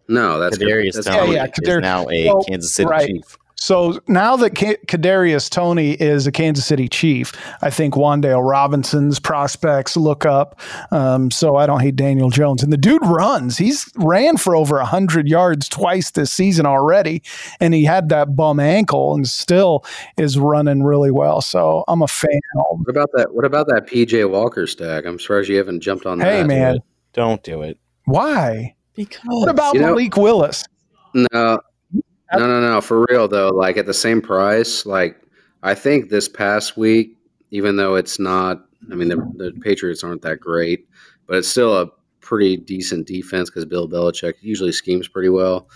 No, 0.09 0.39
that's 0.39 0.59
Kadarius 0.59 0.93
that's 0.93 1.07
Toney 1.07 1.37
Yeah, 1.37 1.47
yeah, 1.63 1.71
is 1.77 1.79
now 1.79 2.07
a 2.11 2.27
Well, 2.27 2.45
Kansas 2.45 2.75
City 2.75 2.89
right. 2.91 3.07
Chief. 3.09 3.39
So 3.67 3.99
now 4.07 4.37
that 4.37 4.55
K- 4.55 4.77
Kadarius 4.87 5.51
Toney 5.51 5.95
is 5.95 6.25
a 6.25 6.31
Kansas 6.31 6.65
City 6.65 6.87
Chief, 6.87 7.33
I 7.63 7.69
think 7.71 7.95
Wan'Dale 7.95 8.49
Robinson's 8.49 9.19
prospects 9.19 9.97
look 9.97 10.25
up. 10.25 10.61
Um, 10.93 11.33
so 11.33 11.57
I 11.57 11.67
don't 11.67 11.81
hate 11.81 11.97
Daniel 11.97 12.31
Jones, 12.31 12.63
and 12.63 12.73
the 12.73 12.77
dude 12.77 13.05
runs. 13.05 13.59
He's 13.59 13.91
ran 13.97 14.37
for 14.37 14.55
over 14.55 14.79
hundred 14.85 15.27
yards 15.27 15.69
twice 15.69 16.13
this 16.13 16.31
season 16.31 16.65
already, 16.65 17.25
and 17.59 17.75
he 17.75 17.83
had 17.83 18.09
that 18.11 18.37
bum 18.37 18.61
ankle 18.61 19.15
and 19.17 19.27
still 19.27 19.85
is 20.17 20.39
running 20.39 20.85
really 20.85 21.11
well. 21.11 21.41
So 21.41 21.83
I'm 21.89 22.03
a 22.03 22.07
fan. 22.09 22.39
What 22.55 22.89
about 22.89 23.09
that? 23.15 23.35
What 23.35 23.45
about 23.45 23.67
that 23.67 23.89
PJ 23.89 24.31
Walker 24.31 24.69
stack? 24.69 25.05
I'm 25.07 25.19
surprised 25.19 25.49
you 25.49 25.57
haven't 25.57 25.81
jumped 25.81 26.07
on 26.07 26.21
Hey 26.21 26.43
that. 26.43 26.47
man, 26.47 26.79
Don't 27.15 27.43
do 27.43 27.63
it. 27.63 27.81
why? 28.05 28.77
Because 28.95 29.23
What 29.27 29.49
about 29.49 29.75
You 29.75 29.81
know- 29.81 29.87
Malik 29.89 30.17
Willis? 30.17 30.65
No, 31.33 31.59
no, 32.35 32.47
no, 32.47 32.61
no. 32.61 32.81
For 32.81 33.07
real 33.09 33.29
though, 33.29 33.51
like 33.51 33.77
at 33.77 33.87
the 33.87 33.95
same 33.95 34.21
price, 34.21 34.87
like 34.87 35.21
I 35.63 35.75
think 35.75 36.11
this 36.11 36.29
past 36.29 36.77
week, 36.77 37.17
even 37.51 37.77
though 37.77 37.95
it's 37.95 38.19
not, 38.19 38.65
I 38.91 38.95
mean, 38.95 39.09
the, 39.09 39.17
the 39.37 39.53
Patriots 39.61 40.03
aren't 40.03 40.23
that 40.23 40.41
great, 40.41 40.89
but 41.27 41.37
it's 41.37 41.49
still 41.49 41.77
a 41.77 41.89
pretty 42.21 42.57
decent 42.57 43.07
defense 43.07 43.51
because 43.51 43.65
Bill 43.65 43.89
Belichick 43.89 44.35
usually 44.41 44.73
schemes 44.73 45.09
pretty 45.09 45.29
well. 45.29 45.69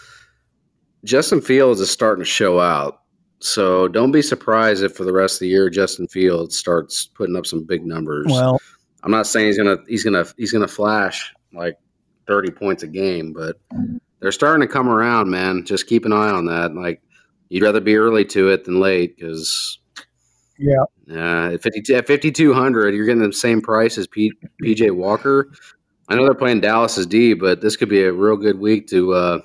Justin 1.05 1.41
Fields 1.41 1.81
is 1.81 1.91
starting 1.91 2.23
to 2.23 2.29
show 2.29 2.61
out, 2.61 3.03
so 3.39 3.89
don't 3.89 4.13
be 4.13 4.21
surprised 4.21 4.83
if 4.83 4.95
for 4.95 5.05
the 5.05 5.13
rest 5.13 5.37
of 5.37 5.41
the 5.41 5.49
year 5.49 5.71
Justin 5.71 6.07
Fields 6.09 6.59
starts 6.59 7.07
putting 7.07 7.37
up 7.37 7.47
some 7.47 7.65
big 7.65 7.87
numbers. 7.87 8.27
Well, 8.29 8.61
I'm 9.03 9.11
not 9.11 9.27
saying 9.27 9.47
he's 9.47 9.57
gonna 9.57 9.79
he's 9.89 10.05
gonna 10.05 10.27
he's 10.37 10.53
gonna 10.53 10.69
flash 10.69 11.33
like 11.55 11.79
30 12.27 12.51
points 12.51 12.83
a 12.83 12.87
game, 12.87 13.33
but 13.33 13.57
they're 14.21 14.33
starting 14.33 14.67
to 14.67 14.73
come 14.73 14.89
around, 14.89 15.31
man. 15.31 15.65
Just 15.65 15.87
keep 15.87 16.05
an 16.05 16.13
eye 16.13 16.31
on 16.31 16.47
that. 16.47 16.75
Like 16.75 17.03
you'd 17.49 17.63
rather 17.63 17.81
be 17.81 17.97
early 17.97 18.25
to 18.27 18.49
it 18.51 18.65
than 18.65 18.81
late 18.81 19.17
because 19.17 19.79
yeah, 20.59 20.85
uh, 21.11 21.55
at 21.55 21.63
52 21.63 21.95
at 21.95 22.07
5200, 22.07 22.95
you're 22.95 23.07
getting 23.07 23.23
the 23.23 23.33
same 23.33 23.61
price 23.63 23.97
as 23.97 24.07
P, 24.07 24.33
PJ 24.63 24.91
Walker. 24.95 25.51
I 26.09 26.17
know 26.17 26.25
they're 26.25 26.35
playing 26.35 26.61
Dallas's 26.61 27.07
D, 27.07 27.35
but 27.35 27.61
this 27.61 27.77
could 27.77 27.89
be 27.89 28.03
a 28.03 28.13
real 28.13 28.37
good 28.37 28.59
week 28.59 28.87
to. 28.89 29.15
Uh, 29.15 29.39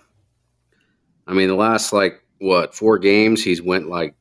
I 1.28 1.34
mean, 1.34 1.48
the 1.48 1.56
last 1.56 1.94
like 1.94 2.22
what 2.40 2.76
four 2.76 2.98
games 2.98 3.44
he's 3.44 3.62
went 3.62 3.88
like 3.88 4.16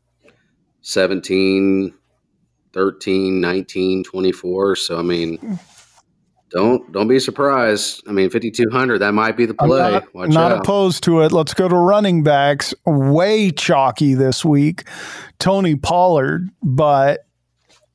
17 0.83 1.93
13 2.73 3.41
19 3.41 4.05
24 4.05 4.77
so 4.77 4.99
i 4.99 5.03
mean 5.03 5.59
don't 6.55 6.93
don't 6.93 7.09
be 7.09 7.19
surprised 7.19 8.03
i 8.09 8.13
mean 8.13 8.31
5200 8.31 8.99
that 8.99 9.13
might 9.13 9.37
be 9.37 9.45
the 9.47 9.55
play. 9.55 10.01
I'm 10.15 10.31
not, 10.31 10.51
not 10.51 10.53
opposed 10.53 11.03
to 11.05 11.21
it. 11.23 11.33
Let's 11.33 11.55
go 11.55 11.69
to 11.69 11.77
running 11.77 12.23
backs. 12.23 12.75
Way 12.87 13.51
chalky 13.51 14.15
this 14.15 14.45
week. 14.45 14.85
Tony 15.39 15.77
Pollard, 15.77 16.51
but 16.63 17.27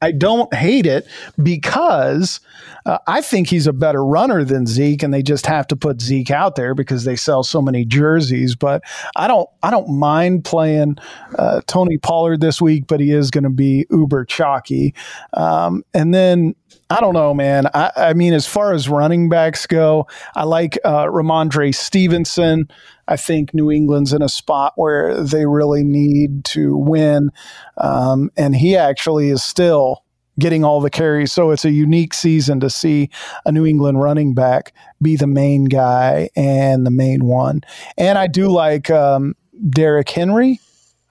I 0.01 0.11
don't 0.11 0.53
hate 0.53 0.85
it 0.85 1.05
because 1.41 2.39
uh, 2.85 2.99
I 3.07 3.21
think 3.21 3.49
he's 3.49 3.67
a 3.67 3.73
better 3.73 4.03
runner 4.03 4.45
than 4.45 4.65
Zeke, 4.65 5.03
and 5.03 5.13
they 5.13 5.21
just 5.21 5.45
have 5.45 5.67
to 5.67 5.75
put 5.75 6.01
Zeke 6.01 6.31
out 6.31 6.55
there 6.55 6.73
because 6.73 7.03
they 7.03 7.17
sell 7.17 7.43
so 7.43 7.61
many 7.61 7.83
jerseys. 7.83 8.55
But 8.55 8.81
I 9.17 9.27
don't, 9.27 9.49
I 9.61 9.71
don't 9.71 9.89
mind 9.89 10.45
playing 10.45 10.97
uh, 11.37 11.61
Tony 11.67 11.97
Pollard 11.97 12.39
this 12.39 12.61
week, 12.61 12.87
but 12.87 13.01
he 13.01 13.11
is 13.11 13.29
going 13.29 13.43
to 13.43 13.49
be 13.49 13.85
uber 13.89 14.23
chalky. 14.23 14.93
Um, 15.33 15.83
and 15.93 16.13
then 16.13 16.55
I 16.91 17.01
don't 17.01 17.13
know, 17.13 17.35
man. 17.35 17.67
I, 17.73 17.91
I 17.95 18.13
mean, 18.13 18.33
as 18.33 18.47
far 18.47 18.73
as 18.73 18.89
running 18.89 19.29
backs 19.29 19.67
go, 19.67 20.07
I 20.35 20.43
like 20.43 20.79
uh, 20.83 21.05
Rhamondre 21.05 21.73
Stevenson. 21.73 22.67
I 23.07 23.15
think 23.15 23.53
New 23.53 23.71
England's 23.71 24.11
in 24.11 24.23
a 24.23 24.29
spot 24.29 24.73
where 24.75 25.23
they 25.23 25.45
really 25.45 25.83
need 25.83 26.45
to 26.45 26.75
win. 26.75 27.31
Um, 27.77 28.31
and 28.35 28.55
he 28.55 28.75
actually 28.75 29.29
is 29.29 29.43
still 29.43 30.03
getting 30.39 30.63
all 30.63 30.81
the 30.81 30.89
carries. 30.89 31.31
So 31.31 31.51
it's 31.51 31.65
a 31.65 31.71
unique 31.71 32.13
season 32.13 32.59
to 32.61 32.69
see 32.69 33.09
a 33.45 33.51
New 33.51 33.65
England 33.65 34.01
running 34.01 34.33
back 34.33 34.73
be 35.01 35.15
the 35.15 35.27
main 35.27 35.65
guy 35.65 36.29
and 36.35 36.85
the 36.85 36.91
main 36.91 37.25
one. 37.25 37.61
And 37.97 38.17
I 38.17 38.27
do 38.27 38.47
like 38.47 38.89
um, 38.89 39.35
Derrick 39.69 40.09
Henry. 40.09 40.59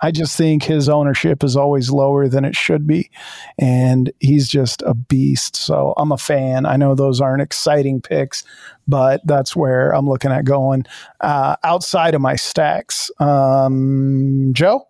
I 0.01 0.11
just 0.11 0.37
think 0.37 0.63
his 0.63 0.89
ownership 0.89 1.43
is 1.43 1.57
always 1.57 1.91
lower 1.91 2.29
than 2.29 2.45
it 2.45 2.55
should 2.55 2.87
be. 2.87 3.11
And 3.59 4.13
he's 4.21 4.49
just 4.49 4.83
a 4.83 4.95
beast. 4.95 5.57
So 5.57 5.95
I'm 5.97 6.13
a 6.13 6.19
fan. 6.19 6.67
I 6.67 6.77
know 6.77 6.95
those 6.95 7.21
aren't 7.21 7.43
exciting 7.43 8.01
picks, 8.01 8.45
but 8.87 9.27
that's 9.27 9.57
where 9.57 9.95
I'm 9.95 10.09
looking 10.09 10.33
at 10.33 10.45
going 10.45 10.87
uh, 11.21 11.57
outside 11.65 12.15
of 12.15 12.21
my 12.21 12.37
stacks. 12.37 13.11
Um, 13.19 14.51
Joe? 14.53 14.87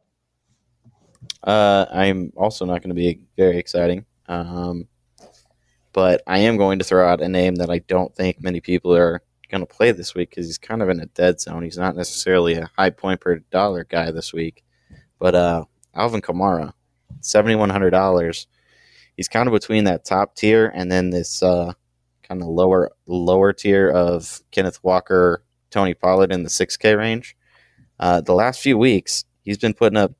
Uh, 1.43 1.87
I'm 1.91 2.33
also 2.37 2.65
not 2.65 2.83
going 2.83 2.91
to 2.91 2.95
be 2.95 3.21
very 3.37 3.59
exciting. 3.59 4.05
Um, 4.27 4.89
but 5.93 6.23
I 6.27 6.39
am 6.39 6.57
going 6.57 6.79
to 6.79 6.85
throw 6.85 7.09
out 7.09 7.23
a 7.23 7.29
name 7.29 7.57
that 7.57 7.71
I 7.71 7.79
don't 7.79 8.15
think 8.15 8.43
many 8.43 8.61
people 8.61 8.95
are 8.95 9.23
going 9.51 9.63
to 9.63 9.67
play 9.67 9.91
this 9.93 10.15
week 10.15 10.31
because 10.31 10.47
he's 10.47 10.59
kind 10.59 10.83
of 10.83 10.91
in 10.91 11.01
a 11.01 11.07
dead 11.07 11.41
zone. 11.41 11.63
He's 11.63 11.79
not 11.79 11.97
necessarily 11.97 12.55
a 12.55 12.71
high 12.77 12.91
point 12.91 13.21
per 13.21 13.37
dollar 13.51 13.85
guy 13.85 14.11
this 14.11 14.33
week. 14.33 14.63
But 15.19 15.35
uh, 15.35 15.65
Alvin 15.95 16.21
Kamara, 16.21 16.73
seventy 17.21 17.55
one 17.55 17.71
hundred 17.71 17.91
dollars. 17.91 18.47
He's 19.17 19.29
kind 19.29 19.49
of 19.49 19.53
between 19.53 19.85
that 19.85 20.05
top 20.05 20.37
tier 20.37 20.71
and 20.73 20.93
then 20.93 21.11
this 21.11 21.43
uh, 21.43 21.73
kind 22.23 22.41
of 22.41 22.49
lower 22.49 22.93
lower 23.07 23.53
tier 23.53 23.91
of 23.91 24.41
Kenneth 24.53 24.79
Walker, 24.85 25.43
Tony 25.71 25.95
Pollard 25.95 26.31
in 26.33 26.45
the 26.45 26.51
six 26.51 26.77
K 26.77 26.95
range. 26.95 27.37
Uh, 27.99 28.21
the 28.21 28.35
last 28.35 28.61
few 28.61 28.79
weeks, 28.79 29.25
he's 29.43 29.59
been 29.59 29.75
putting 29.75 29.97
up 29.97 30.13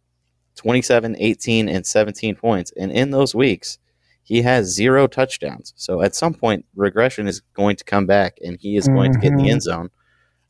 27, 0.57 1.17
18, 1.19 1.69
and 1.69 1.87
17 1.87 2.35
points. 2.35 2.73
And 2.77 2.91
in 2.91 3.13
those 3.13 3.35
weeks, 3.35 3.79
he 4.23 4.43
has 4.43 4.67
zero 4.67 5.07
touchdowns. 5.07 5.73
So 5.77 6.03
at 6.03 6.15
some 6.15 6.35
point, 6.35 6.67
regression 6.75 7.29
is 7.29 7.41
going 7.55 7.77
to 7.77 7.85
come 7.85 8.07
back 8.07 8.37
and 8.45 8.59
he 8.61 8.77
is 8.77 8.89
going 8.89 9.13
mm-hmm. 9.13 9.21
to 9.21 9.25
get 9.25 9.33
in 9.33 9.37
the 9.37 9.43
mm-hmm. 9.45 9.53
end 9.53 9.63
zone. 9.63 9.91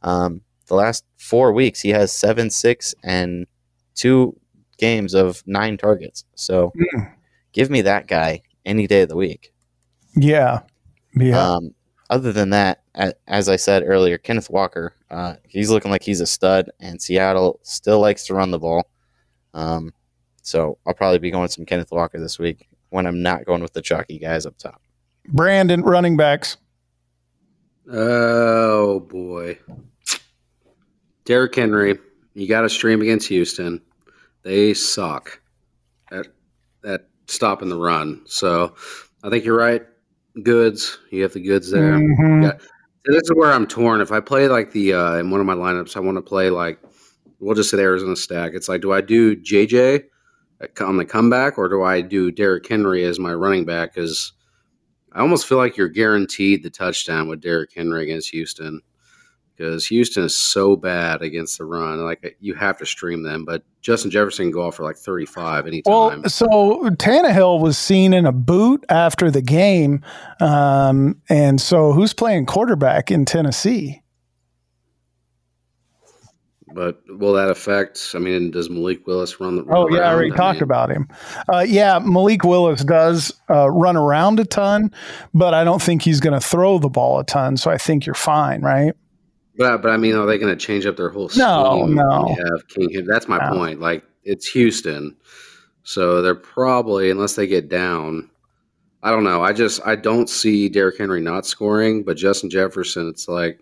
Um, 0.03 0.41
the 0.67 0.75
last 0.75 1.05
four 1.17 1.53
weeks, 1.53 1.81
he 1.81 1.91
has 1.91 2.13
seven, 2.13 2.51
six, 2.51 2.95
and 3.05 3.47
two 3.99 4.39
games 4.79 5.13
of 5.13 5.43
nine 5.47 5.77
targets. 5.77 6.25
So 6.35 6.73
mm. 6.77 7.13
give 7.53 7.69
me 7.69 7.83
that 7.83 8.07
guy 8.07 8.43
any 8.65 8.87
day 8.87 9.03
of 9.03 9.09
the 9.09 9.17
week. 9.17 9.53
Yeah. 10.15 10.61
Yeah. 11.15 11.39
Um, 11.39 11.75
other 12.11 12.33
than 12.33 12.51
that, 12.51 12.83
as 13.27 13.49
I 13.49 13.57
said 13.57 13.83
earlier, 13.85 14.17
Kenneth 14.17 14.49
Walker, 14.49 14.95
uh, 15.11 15.35
he's 15.47 15.71
looking 15.71 15.91
like 15.91 16.03
he's 16.03 16.21
a 16.21 16.27
stud, 16.27 16.71
and 16.81 17.01
Seattle 17.01 17.61
still 17.63 18.01
likes 18.01 18.27
to 18.27 18.35
run 18.35 18.51
the 18.51 18.59
ball. 18.59 18.89
Um, 19.53 19.93
so 20.43 20.79
I'll 20.87 20.95
probably 20.95 21.19
be 21.19 21.31
going 21.31 21.49
some 21.49 21.67
Kenneth 21.67 21.93
Walker 21.93 22.19
this 22.19 22.39
week 22.39 22.67
when 22.89 23.07
I'm 23.07 23.23
not 23.23 23.45
going 23.45 23.63
with 23.63 23.75
the 23.75 23.83
chalky 23.83 24.19
guys 24.19 24.47
up 24.47 24.57
top. 24.57 24.81
Brandon, 25.27 25.83
running 25.83 26.17
backs. 26.17 26.57
Oh 27.91 29.01
boy, 29.01 29.59
Derrick 31.25 31.55
Henry. 31.55 31.99
You 32.35 32.47
got 32.49 32.63
to 32.63 32.69
stream 32.69 33.03
against 33.03 33.29
Houston. 33.29 33.83
They 34.43 34.75
suck 34.75 35.41
at 36.11 36.27
at 36.85 37.09
stopping 37.27 37.69
the 37.69 37.79
run. 37.79 38.23
So 38.27 38.75
I 39.23 39.31
think 39.31 39.45
you're 39.45 39.57
right. 39.57 39.83
Goods, 40.43 40.99
you 41.11 41.23
have 41.23 41.33
the 41.33 41.41
goods 41.41 41.71
there. 41.71 41.95
Mm-hmm. 41.99 42.43
Yeah. 42.45 42.53
this 43.07 43.23
is 43.23 43.33
where 43.35 43.53
I'm 43.53 43.67
torn. 43.67 44.01
If 44.01 44.13
I 44.13 44.21
play 44.21 44.49
like 44.49 44.73
the 44.73 44.95
uh, 44.95 45.15
in 45.17 45.31
one 45.31 45.41
of 45.41 45.47
my 45.47 45.55
lineups, 45.55 45.97
I 45.97 46.01
want 46.01 46.17
to 46.17 46.23
play 46.23 46.51
like 46.51 46.79
we'll 47.41 47.55
just 47.55 47.71
say 47.71 47.79
Arizona 47.79 48.17
stack. 48.17 48.53
It's 48.55 48.69
like, 48.69 48.81
do 48.81 48.93
I 48.93 49.01
do 49.01 49.37
JJ 49.37 50.05
on 50.81 50.97
the 50.97 51.05
comeback 51.05 51.59
or 51.59 51.69
do 51.69 51.83
I 51.83 52.01
do 52.01 52.31
Derrick 52.31 52.67
Henry 52.67 53.05
as 53.05 53.19
my 53.19 53.33
running 53.33 53.65
back? 53.65 53.95
Because 53.95 54.33
I 55.13 55.21
almost 55.21 55.47
feel 55.47 55.59
like 55.59 55.77
you're 55.77 55.89
guaranteed 55.89 56.63
the 56.63 56.71
touchdown 56.71 57.29
with 57.29 57.41
Derrick 57.41 57.71
Henry 57.75 58.03
against 58.03 58.31
Houston 58.31 58.81
because 59.59 59.87
Houston 59.87 60.25
is 60.25 60.37
so 60.37 60.77
bad 60.77 61.21
against 61.21 61.59
the 61.59 61.65
run. 61.65 61.99
Like 61.99 62.37
you 62.41 62.55
have 62.55 62.79
to 62.79 62.87
stream 62.87 63.25
them, 63.25 63.45
but 63.45 63.65
Justin 63.81 64.11
Jefferson 64.11 64.47
can 64.47 64.53
go 64.53 64.63
off 64.63 64.77
for 64.77 64.85
like 64.85 64.97
35 64.97 65.67
anytime. 65.67 65.93
Well, 65.93 66.23
so 66.29 66.81
Tannehill 66.91 67.61
was 67.61 67.77
seen 67.77 68.13
in 68.13 68.25
a 68.25 68.33
boot 68.33 68.85
after 68.89 69.31
the 69.31 69.43
game. 69.43 70.05
Um, 70.41 71.21
and 71.29 71.61
so 71.61 71.93
who's 71.93 72.13
playing 72.13 72.47
quarterback 72.47 73.11
in 73.11 73.25
Tennessee? 73.25 74.03
But 76.73 77.01
will 77.09 77.33
that 77.33 77.51
affect? 77.51 78.13
I 78.15 78.19
mean, 78.19 78.53
does 78.53 78.71
Malik 78.71 79.07
Willis 79.07 79.41
run 79.41 79.57
the? 79.57 79.65
Run 79.65 79.77
oh 79.77 79.89
yeah, 79.89 80.03
I 80.03 80.13
already 80.13 80.33
I 80.33 80.37
talked 80.37 80.57
mean, 80.59 80.65
about 80.65 80.91
him. 80.91 81.09
Uh, 81.53 81.65
yeah, 81.67 81.99
Malik 81.99 82.45
Willis 82.45 82.85
does 82.85 83.33
uh, 83.51 83.69
run 83.71 83.97
around 83.97 84.39
a 84.39 84.45
ton, 84.45 84.93
but 85.33 85.55
I 85.55 85.65
don't 85.65 85.83
think 85.83 86.03
he's 86.03 86.21
going 86.21 86.39
to 86.39 86.47
throw 86.47 86.79
the 86.79 86.91
ball 86.91 87.19
a 87.19 87.25
ton. 87.25 87.57
So 87.57 87.71
I 87.71 87.79
think 87.79 88.05
you're 88.07 88.15
fine, 88.15 88.61
right? 88.61 88.93
But 89.59 89.83
but 89.83 89.91
I 89.91 89.97
mean, 89.97 90.15
are 90.15 90.25
they 90.25 90.39
going 90.39 90.57
to 90.57 90.67
change 90.67 90.87
up 90.87 90.97
their 90.97 91.11
whole 91.11 91.29
scheme? 91.29 91.45
No, 91.45 91.85
no. 91.85 92.29
Have 92.29 92.69
King? 92.69 93.05
That's 93.05 93.27
my 93.27 93.39
no. 93.39 93.51
point. 93.51 93.81
Like 93.81 94.05
it's 94.23 94.47
Houston, 94.49 95.17
so 95.83 96.23
they're 96.23 96.37
probably 96.37 97.11
unless 97.11 97.35
they 97.35 97.47
get 97.47 97.69
down. 97.69 98.31
I 99.03 99.11
don't 99.11 99.25
know. 99.25 99.43
I 99.43 99.53
just 99.53 99.81
I 99.85 99.97
don't 99.97 100.31
see 100.31 100.69
Derrick 100.69 100.99
Henry 100.99 101.21
not 101.21 101.45
scoring, 101.45 102.05
but 102.05 102.17
Justin 102.17 102.51
Jefferson, 102.51 103.09
it's 103.09 103.29
like, 103.29 103.61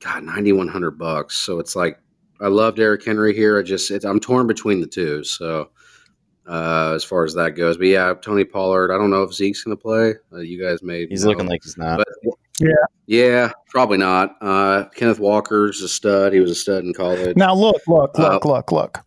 God, 0.00 0.24
ninety 0.24 0.52
one 0.52 0.68
hundred 0.68 0.98
bucks. 0.98 1.36
So 1.36 1.58
it's 1.58 1.74
like 1.74 1.98
I 2.40 2.48
love 2.48 2.76
Derrick 2.76 3.04
Henry 3.04 3.34
here. 3.34 3.58
I 3.58 3.62
just 3.62 3.90
I'm 4.04 4.20
torn 4.20 4.46
between 4.46 4.80
the 4.80 4.86
two. 4.86 5.24
So 5.24 5.70
uh, 6.46 6.92
as 6.94 7.04
far 7.04 7.24
as 7.24 7.34
that 7.34 7.56
goes, 7.56 7.76
but 7.76 7.86
yeah, 7.86 8.14
Tony 8.20 8.44
Pollard. 8.44 8.90
I 8.90 8.98
don't 8.98 9.10
know 9.10 9.22
if 9.22 9.34
Zeke's 9.34 9.62
going 9.62 9.76
to 9.76 9.82
play. 9.82 10.14
Uh, 10.32 10.40
you 10.40 10.62
guys 10.62 10.82
made. 10.82 11.08
He's 11.10 11.24
know. 11.24 11.30
looking 11.30 11.46
like 11.46 11.62
he's 11.62 11.76
not. 11.76 11.98
But, 11.98 12.34
yeah. 12.60 12.84
Yeah, 13.06 13.52
probably 13.68 13.98
not. 13.98 14.36
Uh, 14.40 14.84
Kenneth 14.94 15.18
Walker's 15.18 15.80
a 15.80 15.88
stud. 15.88 16.32
He 16.32 16.40
was 16.40 16.50
a 16.50 16.54
stud 16.54 16.84
in 16.84 16.92
college. 16.92 17.36
Now 17.36 17.54
look, 17.54 17.80
look, 17.86 18.18
look, 18.18 18.44
uh, 18.44 18.48
look, 18.48 18.72
look. 18.72 19.04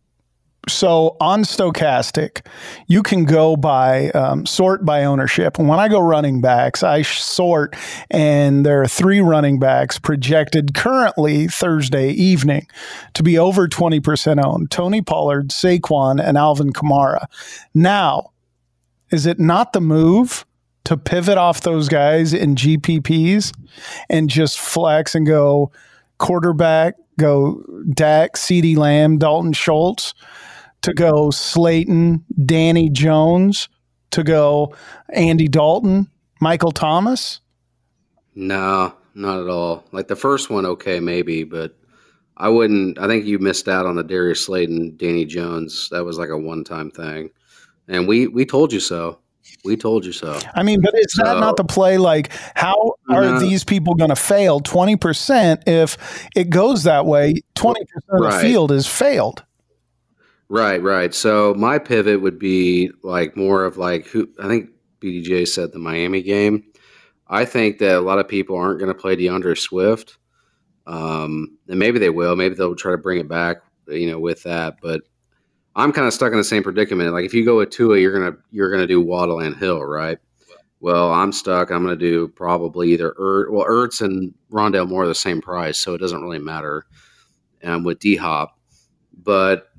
So 0.70 1.18
on 1.20 1.44
Stokastic, 1.44 2.46
you 2.88 3.02
can 3.02 3.26
go 3.26 3.56
by 3.56 4.12
um, 4.12 4.46
sort 4.46 4.86
by 4.86 5.04
ownership. 5.04 5.58
And 5.58 5.68
when 5.68 5.80
I 5.80 5.88
go 5.88 6.00
running 6.00 6.40
backs, 6.40 6.84
I 6.84 7.02
sort, 7.02 7.76
and 8.12 8.64
there 8.64 8.82
are 8.82 8.88
three 8.88 9.22
running 9.22 9.58
backs 9.60 9.98
projected 9.98 10.76
currently 10.76 11.48
Thursday 11.48 12.12
evening 12.12 12.68
to 13.16 13.24
be 13.24 13.40
over 13.40 13.68
20% 13.68 14.44
owned 14.44 14.70
Tony 14.70 15.02
Pollard, 15.02 15.50
Saquon, 15.50 16.24
and 16.24 16.38
Alvin 16.38 16.72
Kamara. 16.74 17.26
Now, 17.74 18.32
is 19.12 19.26
it 19.26 19.40
not 19.40 19.74
the 19.74 19.82
move 19.82 20.46
to 20.86 20.98
pivot 20.98 21.38
off 21.38 21.62
those 21.62 21.88
guys 21.88 22.34
in 22.34 22.56
GPPs 22.56 23.54
and 24.10 24.30
just 24.30 24.60
flex 24.60 25.16
and 25.16 25.26
go 25.26 25.72
quarterback, 26.18 26.96
go 27.20 27.64
Dak, 27.94 28.34
CeeDee 28.34 28.78
Lamb, 28.78 29.18
Dalton 29.18 29.54
Schultz, 29.54 30.14
to 30.82 30.94
go 30.94 31.30
Slayton, 31.30 32.24
Danny 32.46 32.90
Jones, 32.90 33.70
to 34.12 34.24
go 34.24 34.76
Andy 35.10 35.48
Dalton, 35.48 36.10
Michael 36.40 36.72
Thomas? 36.72 37.40
No, 38.36 38.94
not 39.14 39.40
at 39.40 39.48
all. 39.48 39.84
Like 39.92 40.08
the 40.08 40.16
first 40.16 40.50
one, 40.50 40.66
okay, 40.66 41.00
maybe, 41.00 41.44
but 41.44 41.76
I 42.38 42.50
wouldn't. 42.50 42.98
I 42.98 43.08
think 43.08 43.26
you 43.26 43.40
missed 43.40 43.68
out 43.68 43.86
on 43.86 43.96
the 43.96 44.04
Darius 44.04 44.46
Slayton, 44.46 44.96
Danny 44.98 45.26
Jones. 45.26 45.90
That 45.92 46.06
was 46.06 46.18
like 46.18 46.30
a 46.30 46.38
one 46.38 46.64
time 46.64 46.90
thing. 46.90 47.30
And 47.88 48.08
we, 48.08 48.28
we 48.28 48.46
told 48.46 48.74
you 48.74 48.80
so. 48.80 49.20
We 49.64 49.78
told 49.78 50.06
you 50.06 50.12
so. 50.12 50.40
I 50.56 50.64
mean, 50.64 50.82
but 50.82 50.94
is 50.96 51.14
so, 51.14 51.24
that 51.24 51.40
not 51.40 51.56
the 51.56 51.64
play? 51.64 51.98
Like, 51.98 52.32
how 52.56 52.96
are 53.10 53.22
no. 53.22 53.40
these 53.40 53.64
people 53.64 53.94
going 53.94 54.10
to 54.10 54.16
fail 54.16 54.60
20% 54.60 55.68
if 55.68 56.28
it 56.36 56.50
goes 56.50 56.84
that 56.84 57.06
way? 57.06 57.36
20% 57.56 57.76
right. 57.76 58.28
of 58.28 58.34
the 58.34 58.40
field 58.40 58.72
is 58.72 58.88
failed. 58.88 59.44
Right, 60.50 60.82
right. 60.82 61.14
So 61.14 61.54
my 61.54 61.80
pivot 61.80 62.22
would 62.22 62.40
be 62.40 62.92
like 63.04 63.38
more 63.38 63.64
of 63.64 63.78
like 63.78 64.08
who 64.08 64.28
I 64.38 64.48
think 64.48 64.70
BDJ 65.00 65.48
said 65.48 65.72
the 65.72 65.80
Miami 65.80 66.22
game. 66.22 66.66
I 67.28 67.46
think 67.46 67.78
that 67.80 67.96
a 67.96 68.02
lot 68.02 68.20
of 68.20 68.28
people 68.28 68.58
aren't 68.58 68.80
going 68.80 68.94
to 68.94 69.00
play 69.00 69.16
D'Andre 69.16 69.56
Swift. 69.56 70.18
Um, 70.88 71.58
and 71.70 71.80
maybe 71.80 72.00
they 72.00 72.10
will. 72.10 72.36
Maybe 72.36 72.56
they'll 72.56 72.76
try 72.76 72.92
to 72.92 72.98
bring 72.98 73.20
it 73.20 73.30
back, 73.30 73.58
you 73.88 74.12
know, 74.12 74.20
with 74.20 74.44
that. 74.44 74.78
But 74.82 75.02
I'm 75.76 75.92
kind 75.94 76.08
of 76.08 76.14
stuck 76.14 76.32
in 76.32 76.38
the 76.38 76.44
same 76.44 76.64
predicament. 76.64 77.14
Like 77.14 77.26
if 77.26 77.34
you 77.34 77.46
go 77.46 77.58
with 77.58 77.70
Tua, 77.70 77.98
you're 77.98 78.18
gonna 78.18 78.38
you're 78.52 78.72
gonna 78.72 78.88
do 78.88 79.02
Waddle 79.02 79.40
and 79.40 79.56
Hill, 79.56 79.84
right? 79.84 80.18
Well, 80.80 81.12
I'm 81.12 81.32
stuck. 81.32 81.72
I'm 81.72 81.84
gonna 81.84 81.96
do 81.96 82.28
probably 82.30 82.92
either. 82.92 83.14
Well, 83.18 83.66
Ertz 83.66 84.02
and 84.02 84.34
Rondale 84.52 84.88
Moore 84.88 85.04
are 85.04 85.08
the 85.08 85.16
same 85.16 85.42
price, 85.42 85.78
so 85.78 85.94
it 85.94 86.00
doesn't 86.00 86.22
really 86.22 86.40
matter. 86.40 86.86
Um, 87.64 87.84
with 87.84 88.00
D 88.00 88.16
Hop, 88.16 88.58
but 89.24 89.70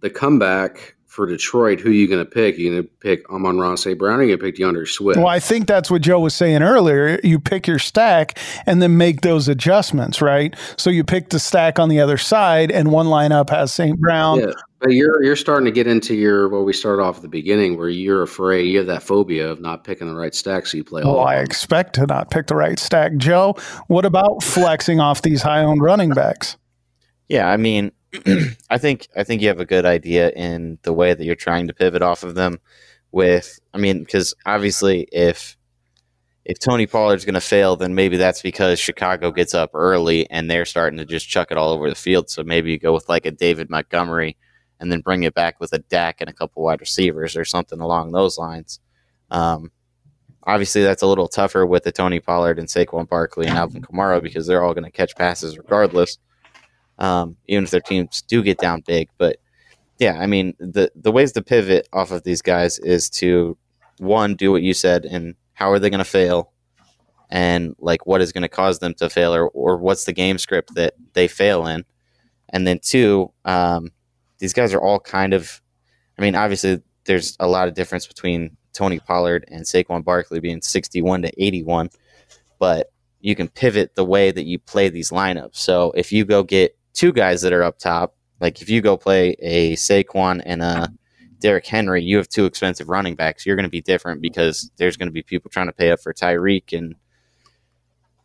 the 0.00 0.10
comeback 0.10 0.95
for 1.16 1.26
Detroit, 1.26 1.80
who 1.80 1.88
are 1.88 1.92
you 1.92 2.06
going 2.06 2.24
to 2.24 2.30
pick? 2.30 2.58
You 2.58 2.70
going 2.70 2.82
to 2.82 2.88
pick 3.00 3.28
Amon-Ra 3.30 3.74
St. 3.74 3.98
Brown 3.98 4.20
or 4.20 4.22
you 4.22 4.36
going 4.36 4.38
to 4.38 4.44
pick 4.44 4.56
D'Andre 4.56 4.84
Swift? 4.84 5.16
Well, 5.16 5.26
I 5.26 5.40
think 5.40 5.66
that's 5.66 5.90
what 5.90 6.02
Joe 6.02 6.20
was 6.20 6.34
saying 6.34 6.62
earlier. 6.62 7.18
You 7.24 7.40
pick 7.40 7.66
your 7.66 7.78
stack 7.78 8.38
and 8.66 8.82
then 8.82 8.98
make 8.98 9.22
those 9.22 9.48
adjustments, 9.48 10.20
right? 10.20 10.54
So 10.76 10.90
you 10.90 11.02
pick 11.02 11.30
the 11.30 11.40
stack 11.40 11.78
on 11.78 11.88
the 11.88 12.00
other 12.00 12.18
side, 12.18 12.70
and 12.70 12.92
one 12.92 13.06
lineup 13.06 13.48
has 13.48 13.72
St. 13.72 13.98
Brown. 13.98 14.40
Yeah, 14.40 14.52
but 14.78 14.90
you're 14.90 15.22
you're 15.24 15.36
starting 15.36 15.64
to 15.64 15.72
get 15.72 15.86
into 15.86 16.14
your 16.14 16.50
what 16.50 16.66
we 16.66 16.74
started 16.74 17.02
off 17.02 17.16
at 17.16 17.22
the 17.22 17.28
beginning, 17.28 17.78
where 17.78 17.88
you're 17.88 18.22
afraid 18.22 18.64
you 18.64 18.76
have 18.76 18.86
that 18.88 19.02
phobia 19.02 19.48
of 19.48 19.58
not 19.60 19.84
picking 19.84 20.08
the 20.08 20.14
right 20.14 20.34
stack, 20.34 20.66
so 20.66 20.76
you 20.76 20.84
play. 20.84 21.02
Well, 21.02 21.20
I 21.20 21.36
expect 21.36 21.94
to 21.94 22.06
not 22.06 22.30
pick 22.30 22.48
the 22.48 22.56
right 22.56 22.78
stack. 22.78 23.16
Joe, 23.16 23.56
what 23.86 24.04
about 24.04 24.42
flexing 24.42 25.00
off 25.00 25.22
these 25.22 25.40
high 25.40 25.62
owned 25.62 25.80
running 25.80 26.10
backs? 26.10 26.58
Yeah, 27.28 27.48
I 27.48 27.56
mean, 27.56 27.90
I 28.70 28.78
think 28.78 29.08
I 29.16 29.24
think 29.24 29.42
you 29.42 29.48
have 29.48 29.60
a 29.60 29.66
good 29.66 29.84
idea 29.84 30.30
in 30.30 30.78
the 30.82 30.92
way 30.92 31.14
that 31.14 31.24
you're 31.24 31.34
trying 31.34 31.66
to 31.68 31.74
pivot 31.74 32.02
off 32.02 32.22
of 32.22 32.34
them. 32.34 32.58
With, 33.12 33.60
I 33.72 33.78
mean, 33.78 34.00
because 34.00 34.34
obviously, 34.44 35.08
if 35.12 35.56
if 36.44 36.58
Tony 36.60 36.86
Pollard's 36.86 37.24
going 37.24 37.34
to 37.34 37.40
fail, 37.40 37.74
then 37.76 37.94
maybe 37.94 38.16
that's 38.16 38.40
because 38.40 38.78
Chicago 38.78 39.32
gets 39.32 39.52
up 39.52 39.70
early 39.74 40.30
and 40.30 40.48
they're 40.48 40.64
starting 40.64 40.98
to 40.98 41.04
just 41.04 41.28
chuck 41.28 41.50
it 41.50 41.56
all 41.56 41.70
over 41.72 41.88
the 41.88 41.96
field. 41.96 42.30
So 42.30 42.44
maybe 42.44 42.70
you 42.70 42.78
go 42.78 42.92
with 42.92 43.08
like 43.08 43.26
a 43.26 43.32
David 43.32 43.68
Montgomery 43.68 44.36
and 44.78 44.92
then 44.92 45.00
bring 45.00 45.24
it 45.24 45.34
back 45.34 45.58
with 45.58 45.72
a 45.72 45.80
Dak 45.80 46.20
and 46.20 46.30
a 46.30 46.32
couple 46.32 46.62
wide 46.62 46.80
receivers 46.80 47.36
or 47.36 47.44
something 47.44 47.80
along 47.80 48.12
those 48.12 48.38
lines. 48.38 48.78
Um, 49.30 49.72
obviously, 50.44 50.82
that's 50.82 51.02
a 51.02 51.06
little 51.08 51.26
tougher 51.26 51.66
with 51.66 51.82
the 51.82 51.90
Tony 51.90 52.20
Pollard 52.20 52.60
and 52.60 52.68
Saquon 52.68 53.08
Barkley 53.08 53.46
and 53.46 53.58
Alvin 53.58 53.82
Kamara 53.82 54.22
because 54.22 54.46
they're 54.46 54.62
all 54.62 54.74
going 54.74 54.84
to 54.84 54.90
catch 54.90 55.16
passes 55.16 55.58
regardless 55.58 56.18
um, 56.98 57.36
even 57.46 57.64
if 57.64 57.70
their 57.70 57.80
teams 57.80 58.22
do 58.22 58.42
get 58.42 58.58
down 58.58 58.82
big. 58.86 59.08
But 59.18 59.36
yeah, 59.98 60.18
I 60.18 60.26
mean, 60.26 60.54
the 60.58 60.90
the 60.94 61.12
ways 61.12 61.32
to 61.32 61.42
pivot 61.42 61.88
off 61.92 62.10
of 62.10 62.22
these 62.24 62.42
guys 62.42 62.78
is 62.78 63.10
to 63.10 63.56
one 63.98 64.34
do 64.34 64.52
what 64.52 64.62
you 64.62 64.74
said, 64.74 65.04
and 65.04 65.34
how 65.54 65.70
are 65.70 65.78
they 65.78 65.90
going 65.90 65.98
to 65.98 66.04
fail, 66.04 66.52
and 67.30 67.74
like 67.78 68.06
what 68.06 68.20
is 68.20 68.32
going 68.32 68.42
to 68.42 68.48
cause 68.48 68.78
them 68.78 68.94
to 68.94 69.08
fail, 69.08 69.34
or 69.34 69.48
or 69.48 69.78
what's 69.78 70.04
the 70.04 70.12
game 70.12 70.38
script 70.38 70.74
that 70.74 70.94
they 71.14 71.28
fail 71.28 71.66
in, 71.66 71.84
and 72.50 72.66
then 72.66 72.78
two, 72.82 73.32
um, 73.44 73.90
these 74.38 74.52
guys 74.52 74.72
are 74.74 74.80
all 74.80 75.00
kind 75.00 75.32
of, 75.32 75.60
I 76.18 76.22
mean, 76.22 76.34
obviously 76.34 76.80
there's 77.04 77.36
a 77.40 77.48
lot 77.48 77.68
of 77.68 77.74
difference 77.74 78.06
between 78.06 78.56
Tony 78.72 79.00
Pollard 79.00 79.46
and 79.50 79.64
Saquon 79.64 80.04
Barkley 80.04 80.40
being 80.40 80.60
61 80.60 81.22
to 81.22 81.32
81, 81.42 81.90
but 82.58 82.92
you 83.20 83.34
can 83.34 83.48
pivot 83.48 83.94
the 83.94 84.04
way 84.04 84.30
that 84.30 84.44
you 84.44 84.58
play 84.58 84.88
these 84.88 85.10
lineups. 85.10 85.56
So 85.56 85.92
if 85.96 86.12
you 86.12 86.24
go 86.24 86.42
get 86.42 86.75
two 86.96 87.12
guys 87.12 87.42
that 87.42 87.52
are 87.52 87.62
up 87.62 87.78
top. 87.78 88.16
Like 88.40 88.60
if 88.60 88.68
you 88.68 88.80
go 88.80 88.96
play 88.96 89.36
a 89.38 89.76
Saquon 89.76 90.42
and 90.44 90.62
a 90.62 90.88
Derrick 91.38 91.66
Henry, 91.66 92.02
you 92.02 92.16
have 92.16 92.28
two 92.28 92.46
expensive 92.46 92.88
running 92.88 93.14
backs. 93.14 93.46
You're 93.46 93.56
going 93.56 93.64
to 93.64 93.70
be 93.70 93.82
different 93.82 94.20
because 94.20 94.70
there's 94.78 94.96
going 94.96 95.08
to 95.08 95.12
be 95.12 95.22
people 95.22 95.50
trying 95.50 95.66
to 95.66 95.72
pay 95.72 95.92
up 95.92 96.00
for 96.00 96.12
Tyreek 96.12 96.76
and 96.76 96.96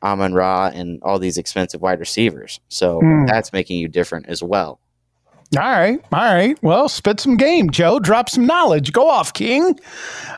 Amon 0.01 0.33
Ra 0.33 0.71
and 0.73 1.01
all 1.03 1.19
these 1.19 1.37
expensive 1.37 1.81
wide 1.81 1.99
receivers. 1.99 2.59
So 2.69 2.99
mm. 3.01 3.27
that's 3.27 3.53
making 3.53 3.79
you 3.79 3.87
different 3.87 4.27
as 4.27 4.41
well. 4.41 4.79
All 5.57 5.63
right. 5.63 5.99
All 6.13 6.33
right. 6.33 6.57
Well, 6.63 6.87
spit 6.87 7.19
some 7.19 7.35
game, 7.35 7.71
Joe. 7.71 7.99
Drop 7.99 8.29
some 8.29 8.45
knowledge. 8.45 8.93
Go 8.93 9.09
off, 9.09 9.33
King. 9.33 9.77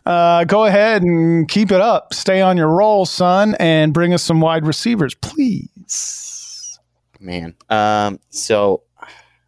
Uh, 0.08 0.44
go 0.46 0.66
ahead 0.66 1.04
and 1.04 1.48
keep 1.48 1.72
it 1.72 1.82
up. 1.82 2.16
Stay 2.16 2.42
on 2.42 2.58
your 2.58 2.70
roll, 2.70 3.06
son, 3.06 3.56
and 3.60 3.94
bring 3.94 4.12
us 4.12 4.24
some 4.24 4.42
wide 4.42 4.66
receivers, 4.66 5.14
please 5.14 6.23
man. 7.24 7.56
Um, 7.70 8.20
so 8.30 8.84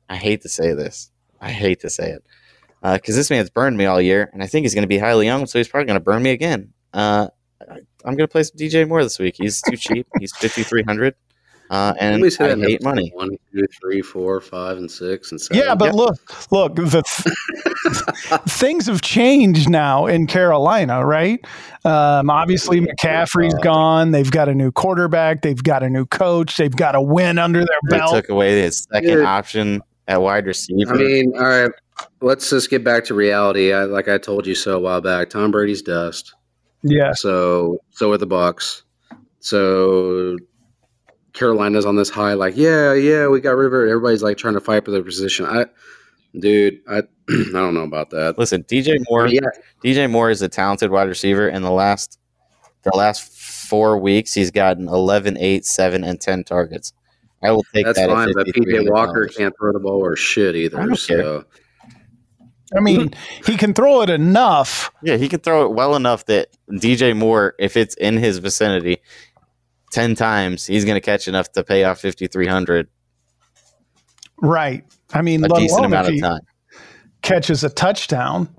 I 0.09 0.15
hate 0.15 0.41
to 0.41 0.49
say 0.49 0.73
this. 0.73 1.11
I 1.41 1.51
hate 1.51 1.81
to 1.81 1.89
say 1.89 2.11
it 2.11 2.23
because 2.81 3.15
uh, 3.15 3.19
this 3.19 3.29
man's 3.29 3.49
burned 3.49 3.77
me 3.77 3.85
all 3.85 4.01
year, 4.01 4.29
and 4.33 4.43
I 4.43 4.47
think 4.47 4.63
he's 4.63 4.73
going 4.73 4.83
to 4.83 4.87
be 4.87 4.97
highly 4.97 5.29
owned, 5.29 5.49
so 5.49 5.59
he's 5.59 5.67
probably 5.67 5.87
going 5.87 5.99
to 5.99 6.03
burn 6.03 6.23
me 6.23 6.31
again. 6.31 6.73
Uh, 6.93 7.27
I'm 7.69 8.15
going 8.15 8.17
to 8.19 8.27
play 8.27 8.43
some 8.43 8.57
DJ 8.57 8.87
Moore 8.87 9.03
this 9.03 9.17
week. 9.17 9.35
He's 9.37 9.61
too 9.61 9.77
cheap. 9.77 10.07
He's 10.19 10.31
5,300. 10.33 11.15
Uh, 11.69 11.93
and 11.99 12.23
I 12.23 12.55
hate 12.57 12.83
money. 12.83 13.11
One, 13.15 13.37
two, 13.51 13.65
three, 13.81 14.01
four, 14.01 14.39
five, 14.39 14.77
and 14.77 14.89
six, 14.89 15.31
and 15.31 15.41
seven. 15.41 15.63
Yeah, 15.63 15.73
but 15.73 15.85
yep. 15.85 15.93
look, 15.95 16.51
look, 16.51 16.75
the 16.75 17.01
th- 17.01 18.41
things 18.47 18.85
have 18.85 19.01
changed 19.01 19.69
now 19.69 20.05
in 20.05 20.27
Carolina, 20.27 21.03
right? 21.03 21.43
Um, 21.83 22.29
obviously, 22.29 22.81
McCaffrey's 22.81 23.55
gone. 23.63 24.11
They've 24.11 24.29
got 24.29 24.47
a 24.47 24.53
new 24.53 24.71
quarterback. 24.71 25.41
They've 25.41 25.61
got 25.61 25.81
a 25.81 25.89
new 25.89 26.05
coach. 26.05 26.57
They've 26.57 26.75
got 26.75 26.93
a 26.93 27.01
win 27.01 27.39
under 27.39 27.59
their 27.59 27.79
they 27.89 27.97
belt. 27.97 28.13
Took 28.13 28.29
away 28.29 28.61
his 28.61 28.87
second 28.91 29.09
Dude. 29.09 29.25
option 29.25 29.81
at 30.07 30.21
wide 30.21 30.45
receiver. 30.45 30.93
I 30.93 30.97
mean, 30.97 31.33
all 31.35 31.43
right, 31.43 31.71
let's 32.21 32.49
just 32.49 32.69
get 32.69 32.83
back 32.83 33.05
to 33.05 33.15
reality. 33.15 33.73
I, 33.73 33.85
like 33.85 34.07
I 34.07 34.19
told 34.19 34.45
you 34.45 34.55
so 34.55 34.77
a 34.77 34.79
while 34.79 35.01
back, 35.01 35.31
Tom 35.31 35.51
Brady's 35.51 35.81
dust. 35.81 36.33
Yeah. 36.83 37.13
So 37.13 37.79
so 37.91 38.11
are 38.11 38.17
the 38.17 38.27
Bucs. 38.27 38.83
So 39.39 40.37
Carolina's 41.35 41.85
on 41.85 41.97
this 41.97 42.09
high, 42.09 42.33
like, 42.33 42.55
yeah, 42.55 42.93
yeah, 42.93 43.27
we 43.27 43.41
got 43.41 43.51
rid 43.51 43.67
of 43.67 43.73
it. 43.73 43.91
Everybody's 43.91 44.23
like 44.23 44.37
trying 44.37 44.53
to 44.55 44.61
fight 44.61 44.85
for 44.85 44.91
their 44.91 45.03
position. 45.03 45.45
I, 45.45 45.65
dude, 46.39 46.79
I, 46.89 46.97
I 47.29 47.51
don't 47.51 47.73
know 47.73 47.83
about 47.83 48.09
that. 48.11 48.39
Listen, 48.39 48.63
DJ 48.63 48.95
Moore, 49.09 49.27
yeah. 49.27 49.41
DJ 49.83 50.09
Moore 50.09 50.29
is 50.29 50.41
a 50.41 50.49
talented 50.49 50.91
wide 50.91 51.09
receiver. 51.09 51.47
In 51.47 51.61
the 51.61 51.71
last, 51.71 52.17
the 52.83 52.95
last 52.95 53.31
four 53.31 53.99
weeks, 53.99 54.33
he's 54.33 54.49
gotten 54.49 54.87
11, 54.87 55.37
8, 55.37 55.65
7, 55.65 56.03
and 56.03 56.19
10 56.19 56.45
targets. 56.45 56.93
I 57.43 57.51
will 57.51 57.65
take 57.73 57.85
That's 57.85 57.99
that. 57.99 58.09
fine, 58.09 58.33
but 58.33 58.47
PJ 58.47 58.89
Walker 58.89 59.27
can't 59.27 59.53
throw 59.59 59.73
the 59.73 59.79
ball 59.79 60.03
or 60.03 60.15
shit 60.15 60.55
either. 60.55 60.79
I 60.79 60.95
so. 60.95 61.15
Care. 61.15 61.43
I 62.75 62.79
mean, 62.79 63.13
he 63.45 63.57
can 63.57 63.73
throw 63.73 64.01
it 64.01 64.09
enough. 64.09 64.89
Yeah, 65.03 65.17
he 65.17 65.29
can 65.29 65.41
throw 65.41 65.65
it 65.65 65.73
well 65.73 65.95
enough 65.95 66.25
that 66.25 66.47
DJ 66.71 67.15
Moore, 67.15 67.53
if 67.59 67.77
it's 67.77 67.93
in 67.95 68.17
his 68.17 68.39
vicinity, 68.39 69.01
10 69.91 70.15
times, 70.15 70.65
he's 70.65 70.85
going 70.85 70.95
to 70.95 71.01
catch 71.01 71.27
enough 71.27 71.51
to 71.53 71.63
pay 71.63 71.83
off 71.83 72.01
5,300. 72.01 72.87
Right. 74.41 74.83
I 75.13 75.21
mean, 75.21 75.43
a 75.43 75.49
decent 75.49 75.85
amount 75.85 76.09
of 76.09 76.19
time. 76.19 76.41
Catches 77.21 77.63
a 77.63 77.69
touchdown. 77.69 78.49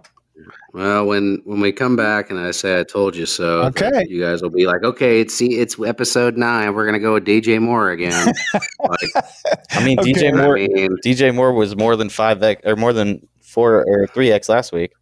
Well, 0.76 1.06
when 1.06 1.40
when 1.44 1.60
we 1.60 1.72
come 1.72 1.96
back 1.96 2.28
and 2.28 2.38
I 2.38 2.50
say 2.50 2.78
I 2.78 2.84
told 2.84 3.16
you 3.16 3.24
so, 3.24 3.62
okay, 3.62 4.04
you 4.10 4.20
guys 4.20 4.42
will 4.42 4.50
be 4.50 4.66
like, 4.66 4.84
okay, 4.84 5.20
it's 5.20 5.32
see, 5.32 5.54
it's 5.58 5.80
episode 5.80 6.36
nine. 6.36 6.74
We're 6.74 6.84
gonna 6.84 6.98
go 6.98 7.14
with 7.14 7.24
DJ 7.24 7.58
Moore 7.58 7.92
again. 7.92 8.26
like, 8.80 9.24
I 9.70 9.82
mean, 9.82 9.98
okay. 9.98 10.12
DJ 10.12 10.36
Moore. 10.36 10.58
I 10.58 10.66
mean, 10.66 10.90
DJ 11.02 11.34
Moore 11.34 11.54
was 11.54 11.74
more 11.76 11.96
than 11.96 12.10
five 12.10 12.42
x 12.42 12.60
or 12.66 12.76
more 12.76 12.92
than 12.92 13.26
four 13.40 13.86
or 13.86 14.06
three 14.08 14.30
x 14.30 14.50
last 14.50 14.70
week. 14.70 14.92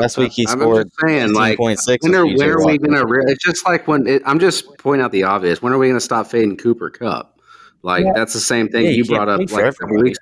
Last 0.00 0.16
week 0.18 0.32
he 0.32 0.46
I'm 0.48 0.58
scored 0.58 0.90
saying, 1.00 1.32
like, 1.32 1.58
when 1.58 1.76
are, 2.14 2.26
when 2.26 2.50
are 2.50 2.64
we 2.64 2.78
going 2.78 2.94
to? 2.94 3.06
Re- 3.06 3.24
it's 3.26 3.44
just 3.44 3.66
like 3.66 3.86
when 3.88 4.06
it, 4.06 4.22
I'm 4.24 4.38
just 4.38 4.76
pointing 4.78 5.04
out 5.04 5.12
the 5.12 5.24
obvious. 5.24 5.62
When 5.62 5.72
are 5.72 5.78
we 5.78 5.86
going 5.86 5.98
to 5.98 6.04
stop 6.04 6.26
fading 6.26 6.56
Cooper 6.56 6.90
Kupp? 6.90 7.40
Like 7.82 8.04
yeah. 8.04 8.12
that's 8.14 8.32
the 8.32 8.40
same 8.40 8.68
thing 8.68 8.84
yeah, 8.84 8.90
you, 8.90 8.96
you 8.96 9.04
brought 9.04 9.28
up 9.28 9.38
like 9.38 9.64
a 9.64 9.72
couple 9.72 10.02
weeks. 10.02 10.18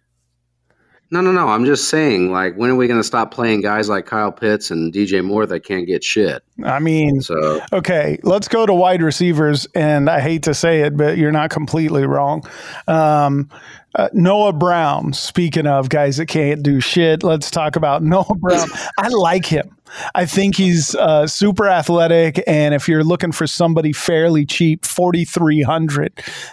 No, 1.10 1.20
no, 1.20 1.30
no. 1.30 1.48
I'm 1.48 1.64
just 1.64 1.90
saying, 1.90 2.32
like, 2.32 2.56
when 2.56 2.70
are 2.70 2.74
we 2.74 2.88
going 2.88 2.98
to 2.98 3.04
stop 3.04 3.30
playing 3.30 3.60
guys 3.60 3.88
like 3.88 4.04
Kyle 4.04 4.32
Pitts 4.32 4.70
and 4.70 4.92
DJ 4.92 5.24
Moore 5.24 5.46
that 5.46 5.60
can't 5.60 5.86
get 5.86 6.02
shit? 6.02 6.42
I 6.64 6.80
mean, 6.80 7.20
so 7.20 7.60
okay, 7.72 8.18
let's 8.24 8.48
go 8.48 8.66
to 8.66 8.74
wide 8.74 9.00
receivers. 9.00 9.66
And 9.74 10.10
I 10.10 10.20
hate 10.20 10.42
to 10.44 10.54
say 10.54 10.80
it, 10.80 10.96
but 10.96 11.16
you're 11.16 11.30
not 11.30 11.50
completely 11.50 12.04
wrong. 12.04 12.42
Um, 12.88 13.48
uh, 13.94 14.08
Noah 14.12 14.52
Brown, 14.52 15.12
speaking 15.12 15.66
of 15.66 15.88
guys 15.88 16.16
that 16.16 16.26
can't 16.26 16.62
do 16.62 16.80
shit, 16.80 17.22
let's 17.22 17.50
talk 17.50 17.76
about 17.76 18.02
Noah 18.04 18.34
Brown. 18.34 18.68
I 18.98 19.08
like 19.08 19.46
him. 19.46 19.76
I 20.14 20.26
think 20.26 20.56
he's 20.56 20.94
uh, 20.94 21.26
super 21.26 21.68
athletic, 21.68 22.42
and 22.46 22.74
if 22.74 22.88
you're 22.88 23.04
looking 23.04 23.32
for 23.32 23.46
somebody 23.46 23.92
fairly 23.92 24.44
cheap, 24.46 24.84
forty 24.84 25.24
three 25.24 25.62
hundred, 25.62 26.12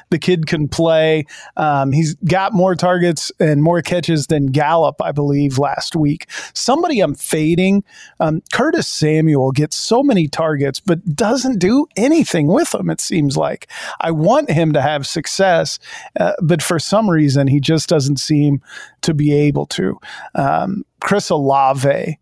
the 0.09 0.19
kid 0.19 0.47
can 0.47 0.67
play. 0.67 1.25
Um, 1.57 1.91
he's 1.91 2.15
got 2.15 2.53
more 2.53 2.75
targets 2.75 3.31
and 3.39 3.63
more 3.63 3.81
catches 3.81 4.27
than 4.27 4.47
Gallup, 4.47 5.01
I 5.01 5.11
believe, 5.11 5.57
last 5.57 5.95
week. 5.95 6.29
Somebody 6.53 6.99
I'm 6.99 7.15
fading, 7.15 7.83
um, 8.19 8.41
Curtis 8.53 8.87
Samuel 8.87 9.51
gets 9.51 9.77
so 9.77 10.03
many 10.03 10.27
targets, 10.27 10.79
but 10.79 11.15
doesn't 11.15 11.59
do 11.59 11.87
anything 11.95 12.47
with 12.47 12.71
them. 12.71 12.89
It 12.89 13.01
seems 13.01 13.37
like 13.37 13.69
I 13.99 14.11
want 14.11 14.49
him 14.51 14.73
to 14.73 14.81
have 14.81 15.07
success, 15.07 15.79
uh, 16.19 16.33
but 16.41 16.61
for 16.61 16.79
some 16.79 17.09
reason 17.09 17.47
he 17.47 17.59
just 17.59 17.89
doesn't 17.89 18.17
seem 18.17 18.61
to 19.01 19.13
be 19.13 19.33
able 19.33 19.65
to. 19.67 19.99
Um, 20.35 20.85
Chris 20.99 21.29
Olave 21.29 22.17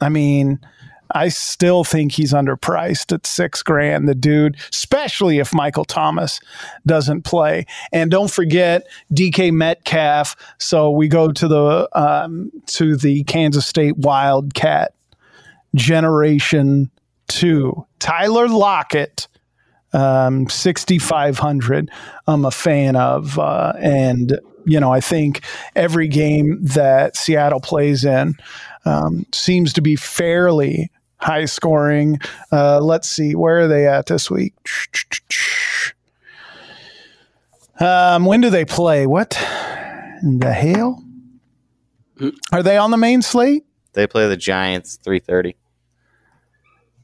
I 0.00 0.08
mean, 0.08 0.58
I 1.12 1.28
still 1.28 1.82
think 1.82 2.12
he's 2.12 2.32
underpriced 2.32 3.12
at 3.12 3.26
six 3.26 3.62
grand. 3.62 4.08
The 4.08 4.14
dude, 4.14 4.56
especially 4.72 5.38
if 5.38 5.52
Michael 5.52 5.84
Thomas 5.84 6.40
doesn't 6.86 7.22
play. 7.22 7.66
And 7.92 8.10
don't 8.10 8.30
forget 8.30 8.86
DK 9.12 9.52
Metcalf. 9.52 10.36
So 10.58 10.90
we 10.90 11.08
go 11.08 11.32
to 11.32 11.48
the 11.48 11.88
um, 11.92 12.52
to 12.66 12.96
the 12.96 13.24
Kansas 13.24 13.66
State 13.66 13.96
Wildcat 13.98 14.94
generation 15.74 16.90
two. 17.28 17.84
Tyler 17.98 18.48
Lockett. 18.48 19.26
um, 19.92 20.48
6,500. 20.48 21.90
I'm 22.28 22.44
a 22.44 22.50
fan 22.52 22.94
of. 22.94 23.38
Uh, 23.38 23.72
and, 23.80 24.38
you 24.64 24.80
know, 24.80 24.92
I 24.92 25.00
think 25.00 25.42
every 25.74 26.08
game 26.08 26.58
that 26.60 27.16
Seattle 27.16 27.60
plays 27.60 28.04
in 28.04 28.34
um, 28.84 29.26
seems 29.32 29.72
to 29.74 29.82
be 29.82 29.96
fairly 29.96 30.90
high 31.16 31.44
scoring. 31.44 32.18
Uh, 32.50 32.80
let's 32.80 33.08
see, 33.08 33.34
where 33.34 33.60
are 33.60 33.68
they 33.68 33.86
at 33.86 34.06
this 34.06 34.30
week? 34.30 34.54
Um, 37.78 38.26
when 38.26 38.40
do 38.40 38.50
they 38.50 38.64
play? 38.64 39.06
What 39.06 39.36
in 40.22 40.38
the 40.38 40.52
hell? 40.52 41.02
Are 42.52 42.62
they 42.62 42.76
on 42.76 42.90
the 42.90 42.98
main 42.98 43.22
slate? 43.22 43.64
They 43.94 44.06
play 44.06 44.28
the 44.28 44.36
Giants 44.36 44.98
3:30. 45.04 45.54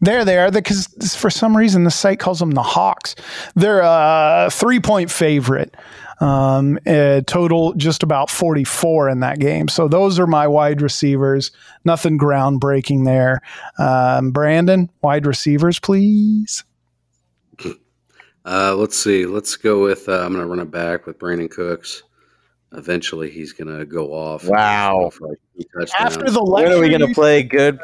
There 0.00 0.24
they 0.24 0.38
are. 0.38 0.50
Because 0.50 0.88
for 1.16 1.30
some 1.30 1.56
reason 1.56 1.84
the 1.84 1.90
site 1.90 2.18
calls 2.18 2.38
them 2.38 2.52
the 2.52 2.62
Hawks. 2.62 3.14
They're 3.54 3.80
a 3.82 4.48
three 4.50 4.80
point 4.80 5.10
favorite. 5.10 5.74
Um, 6.18 6.78
total 7.26 7.74
just 7.74 8.02
about 8.02 8.30
44 8.30 9.10
in 9.10 9.20
that 9.20 9.38
game. 9.38 9.68
So 9.68 9.86
those 9.86 10.18
are 10.18 10.26
my 10.26 10.46
wide 10.46 10.80
receivers. 10.80 11.50
Nothing 11.84 12.18
groundbreaking 12.18 13.04
there. 13.04 13.42
Um, 13.78 14.30
Brandon, 14.30 14.90
wide 15.02 15.26
receivers, 15.26 15.78
please. 15.78 16.64
Uh, 18.48 18.72
let's 18.76 18.96
see. 18.96 19.26
Let's 19.26 19.56
go 19.56 19.82
with. 19.82 20.08
Uh, 20.08 20.20
I'm 20.20 20.32
going 20.32 20.44
to 20.44 20.46
run 20.46 20.60
it 20.60 20.70
back 20.70 21.04
with 21.04 21.18
Brandin 21.18 21.50
Cooks. 21.50 22.04
Eventually, 22.70 23.28
he's 23.28 23.52
going 23.52 23.76
to 23.76 23.84
go 23.84 24.12
off. 24.12 24.44
Wow! 24.46 25.10
After 25.98 26.30
the 26.30 26.44
when 26.44 26.70
are 26.70 26.78
we 26.78 26.88
going 26.88 27.00
to 27.00 27.12
play 27.12 27.42
good? 27.42 27.76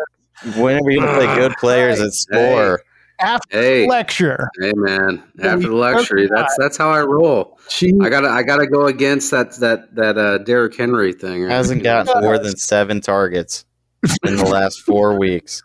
When 0.57 0.77
are 0.77 0.85
we 0.85 0.97
going 0.97 1.09
to 1.09 1.15
play 1.15 1.35
good 1.37 1.53
players 1.59 1.99
Hey, 1.99 2.05
that 2.05 2.13
score? 2.13 2.83
After 3.21 3.57
Hey, 3.57 3.83
the 3.83 3.87
lecture. 3.89 4.49
hey, 4.61 4.73
man! 4.75 5.23
After 5.41 5.69
the 5.69 5.75
luxury, 5.75 6.27
took 6.27 6.37
that's 6.37 6.57
that's 6.59 6.77
how 6.77 6.91
I 6.91 7.03
roll. 7.03 7.59
She, 7.69 7.93
I 8.03 8.09
gotta 8.09 8.29
I 8.29 8.43
gotta 8.43 8.67
go 8.67 8.87
against 8.87 9.31
that 9.31 9.53
that 9.61 9.95
that 9.95 10.19
uh, 10.19 10.39
Derrick 10.39 10.77
Henry 10.77 11.13
thing. 11.13 11.49
Hasn't 11.49 11.85
gotten 11.85 12.21
more 12.21 12.39
than 12.39 12.57
seven 12.57 13.01
targets 13.01 13.65
in 14.27 14.37
the 14.37 14.45
last 14.45 14.81
four 14.81 15.17
weeks. 15.21 15.63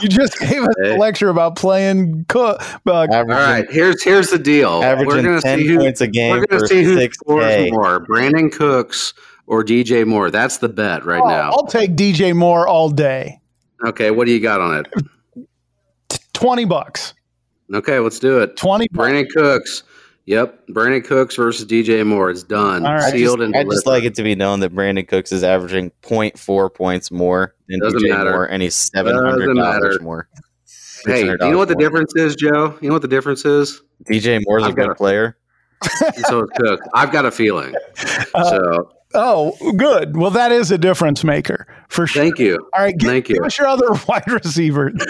you 0.00 0.08
just 0.08 0.38
gave 0.38 0.62
us 0.62 0.74
a 0.82 0.96
lecture 0.96 1.28
about 1.28 1.56
playing 1.56 2.24
cook. 2.28 2.62
Uh, 2.86 2.90
All 2.90 3.02
Averaging, 3.12 3.28
right, 3.28 3.70
here's 3.70 4.02
here's 4.02 4.30
the 4.30 4.38
deal. 4.38 4.80
We're 4.80 5.04
gonna 5.22 5.42
ten 5.42 5.58
see 5.58 5.66
who 5.66 5.78
points 5.80 6.00
a 6.00 6.06
game 6.06 6.30
we're 6.30 6.46
gonna 6.46 6.60
for 6.60 6.66
see 6.68 6.84
who 6.84 6.96
six 6.96 7.18
scores 7.18 7.44
K. 7.44 7.70
more, 7.70 8.06
Brandin 8.06 8.50
Cooks 8.50 9.12
or 9.46 9.62
DJ 9.62 10.06
Moore. 10.06 10.30
That's 10.30 10.58
the 10.58 10.70
bet 10.70 11.04
right 11.04 11.20
oh, 11.22 11.28
now. 11.28 11.50
I'll 11.50 11.66
take 11.66 11.96
DJ 11.96 12.34
Moore 12.34 12.66
all 12.66 12.88
day. 12.88 13.40
Okay, 13.86 14.10
what 14.10 14.26
do 14.26 14.32
you 14.32 14.40
got 14.40 14.60
on 14.60 14.78
it? 14.78 15.46
T- 16.08 16.18
20 16.32 16.64
bucks. 16.64 17.14
Okay, 17.72 17.98
let's 17.98 18.18
do 18.18 18.40
it. 18.40 18.56
20 18.56 18.88
bucks. 18.92 19.08
Brandin 19.10 19.28
Cooks. 19.30 19.82
Yep, 20.26 20.68
Brandin 20.68 21.04
Cooks 21.04 21.36
versus 21.36 21.66
DJ 21.66 22.06
Moore. 22.06 22.30
It's 22.30 22.42
done, 22.42 22.86
All 22.86 22.94
right. 22.94 23.02
I 23.02 23.10
just, 23.10 23.14
sealed 23.16 23.42
and 23.42 23.54
I 23.54 23.62
just 23.64 23.86
like 23.86 24.04
it 24.04 24.14
to 24.14 24.22
be 24.22 24.34
known 24.34 24.60
that 24.60 24.74
Brandin 24.74 25.06
Cooks 25.06 25.32
is 25.32 25.44
averaging 25.44 25.90
0.4 26.02 26.72
points 26.74 27.10
more 27.10 27.54
than 27.68 27.80
Doesn't 27.80 28.00
DJ 28.00 28.08
matter. 28.10 28.30
Moore, 28.30 28.44
and 28.46 28.62
he's 28.62 28.74
seven 28.74 29.14
hundred 29.14 29.54
dollars 29.54 30.00
more. 30.00 30.28
Hey, 31.04 31.24
do 31.24 31.30
you 31.32 31.36
know 31.50 31.58
what 31.58 31.68
the 31.68 31.74
more. 31.74 31.80
difference 31.82 32.14
is, 32.16 32.36
Joe? 32.36 32.78
You 32.80 32.88
know 32.88 32.94
what 32.94 33.02
the 33.02 33.08
difference 33.08 33.44
is? 33.44 33.82
DJ 34.10 34.40
Moore's 34.46 34.62
a 34.62 34.66
I've 34.68 34.76
got 34.76 34.84
good 34.84 34.92
a- 34.92 34.94
player. 34.94 35.36
so 36.26 36.44
is 36.44 36.50
Cook. 36.58 36.80
I've 36.94 37.12
got 37.12 37.26
a 37.26 37.30
feeling. 37.30 37.74
Uh, 38.34 38.50
So 38.50 38.90
Oh, 39.16 39.72
good. 39.76 40.16
Well, 40.16 40.30
that 40.30 40.50
is 40.50 40.70
a 40.72 40.78
difference 40.78 41.22
maker 41.22 41.66
for 41.94 42.06
sure. 42.06 42.22
thank 42.22 42.38
you. 42.38 42.58
All 42.72 42.82
right, 42.82 42.96
give, 42.96 43.08
Thank 43.10 43.28
you. 43.28 43.36
give 43.36 43.44
us 43.44 43.56
your 43.58 43.66
other 43.68 43.88
wide 44.08 44.26
receiver. 44.30 44.92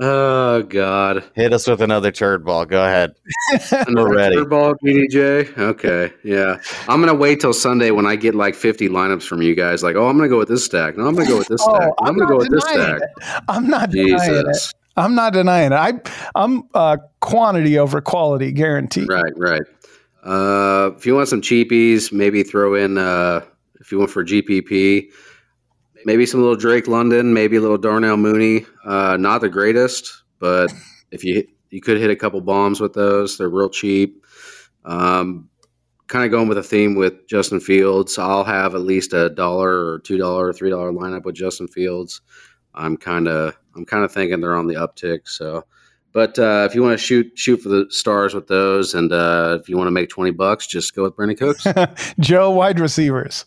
Oh 0.00 0.62
God. 0.62 1.24
Hit 1.34 1.52
us 1.52 1.66
with 1.66 1.82
another 1.82 2.12
turd 2.12 2.44
ball. 2.44 2.64
Go 2.64 2.84
ahead. 2.84 3.16
Another 3.88 4.10
ready. 4.14 4.36
third 4.36 4.48
ball, 4.48 4.74
DDJ. 4.76 5.58
Okay, 5.58 6.12
yeah. 6.22 6.58
I'm 6.86 7.00
gonna 7.00 7.16
wait 7.16 7.40
till 7.40 7.52
Sunday 7.52 7.90
when 7.90 8.06
I 8.06 8.14
get 8.14 8.36
like 8.36 8.54
50 8.54 8.88
lineups 8.90 9.24
from 9.24 9.42
you 9.42 9.56
guys. 9.56 9.82
Like, 9.82 9.96
oh, 9.96 10.06
I'm 10.06 10.16
gonna 10.16 10.28
go 10.28 10.38
with 10.38 10.46
this 10.50 10.64
stack. 10.64 10.96
No, 10.96 11.04
I'm 11.08 11.16
gonna 11.16 11.28
go 11.28 11.38
with 11.38 11.48
this 11.48 11.60
Oh, 11.66 11.74
stack. 11.74 11.88
No, 11.88 11.94
I'm, 12.06 12.16
gonna 12.16 12.20
not 12.20 12.28
go 12.30 12.36
with 12.36 12.48
this 12.48 12.62
denying 12.64 12.96
stack. 12.98 13.00
it. 13.02 13.42
I'm 13.48 13.66
not 13.68 13.90
denying 13.90 14.34
it. 14.46 14.56
I'm 14.96 15.14
not 15.16 15.32
denying 15.32 15.72
it. 15.72 15.74
I, 15.74 15.94
I'm 16.36 16.62
uh, 16.74 16.98
quantity 17.18 17.76
over 17.76 18.00
quality, 18.00 18.52
guaranteed. 18.52 19.08
Right, 19.08 19.32
right. 19.36 19.62
Uh, 20.22 20.92
if 20.96 21.06
you 21.06 21.16
want 21.16 21.26
some 21.26 21.40
cheapies, 21.42 22.12
maybe 22.12 22.44
throw 22.44 22.76
in. 22.76 22.98
Uh, 22.98 23.40
if 23.80 23.92
you 23.92 23.98
went 23.98 24.10
for 24.10 24.24
GPP, 24.24 25.10
maybe 26.04 26.26
some 26.26 26.40
little 26.40 26.56
Drake 26.56 26.88
London, 26.88 27.34
maybe 27.34 27.56
a 27.56 27.60
little 27.60 27.78
Darnell 27.78 28.16
Mooney. 28.16 28.66
Uh, 28.84 29.16
not 29.16 29.40
the 29.40 29.48
greatest, 29.48 30.22
but 30.38 30.72
if 31.10 31.24
you 31.24 31.46
you 31.70 31.80
could 31.80 31.98
hit 31.98 32.10
a 32.10 32.16
couple 32.16 32.40
bombs 32.40 32.80
with 32.80 32.94
those. 32.94 33.36
They're 33.36 33.48
real 33.48 33.68
cheap. 33.68 34.24
Um, 34.84 35.48
kind 36.06 36.24
of 36.24 36.30
going 36.30 36.48
with 36.48 36.58
a 36.58 36.62
theme 36.62 36.94
with 36.94 37.26
Justin 37.28 37.60
Fields. 37.60 38.18
I'll 38.18 38.44
have 38.44 38.74
at 38.74 38.80
least 38.80 39.12
a 39.12 39.28
dollar 39.30 39.92
or 39.92 39.98
two 40.00 40.18
dollar 40.18 40.48
or 40.48 40.52
three 40.52 40.70
dollar 40.70 40.92
lineup 40.92 41.24
with 41.24 41.34
Justin 41.34 41.68
Fields. 41.68 42.20
I'm 42.74 42.96
kind 42.96 43.28
of 43.28 43.56
I'm 43.76 43.84
kind 43.84 44.04
of 44.04 44.12
thinking 44.12 44.40
they're 44.40 44.56
on 44.56 44.66
the 44.66 44.74
uptick. 44.74 45.28
So, 45.28 45.64
but 46.12 46.38
uh, 46.38 46.66
if 46.68 46.74
you 46.74 46.82
want 46.82 46.98
to 46.98 47.04
shoot 47.04 47.32
shoot 47.34 47.58
for 47.58 47.68
the 47.68 47.86
stars 47.90 48.34
with 48.34 48.46
those, 48.46 48.94
and 48.94 49.12
uh, 49.12 49.58
if 49.60 49.68
you 49.68 49.76
want 49.76 49.88
to 49.88 49.92
make 49.92 50.08
twenty 50.08 50.30
bucks, 50.30 50.66
just 50.66 50.94
go 50.94 51.02
with 51.02 51.16
Brandin 51.16 51.38
Cooks. 51.38 52.14
Joe, 52.20 52.50
wide 52.50 52.80
receivers. 52.80 53.44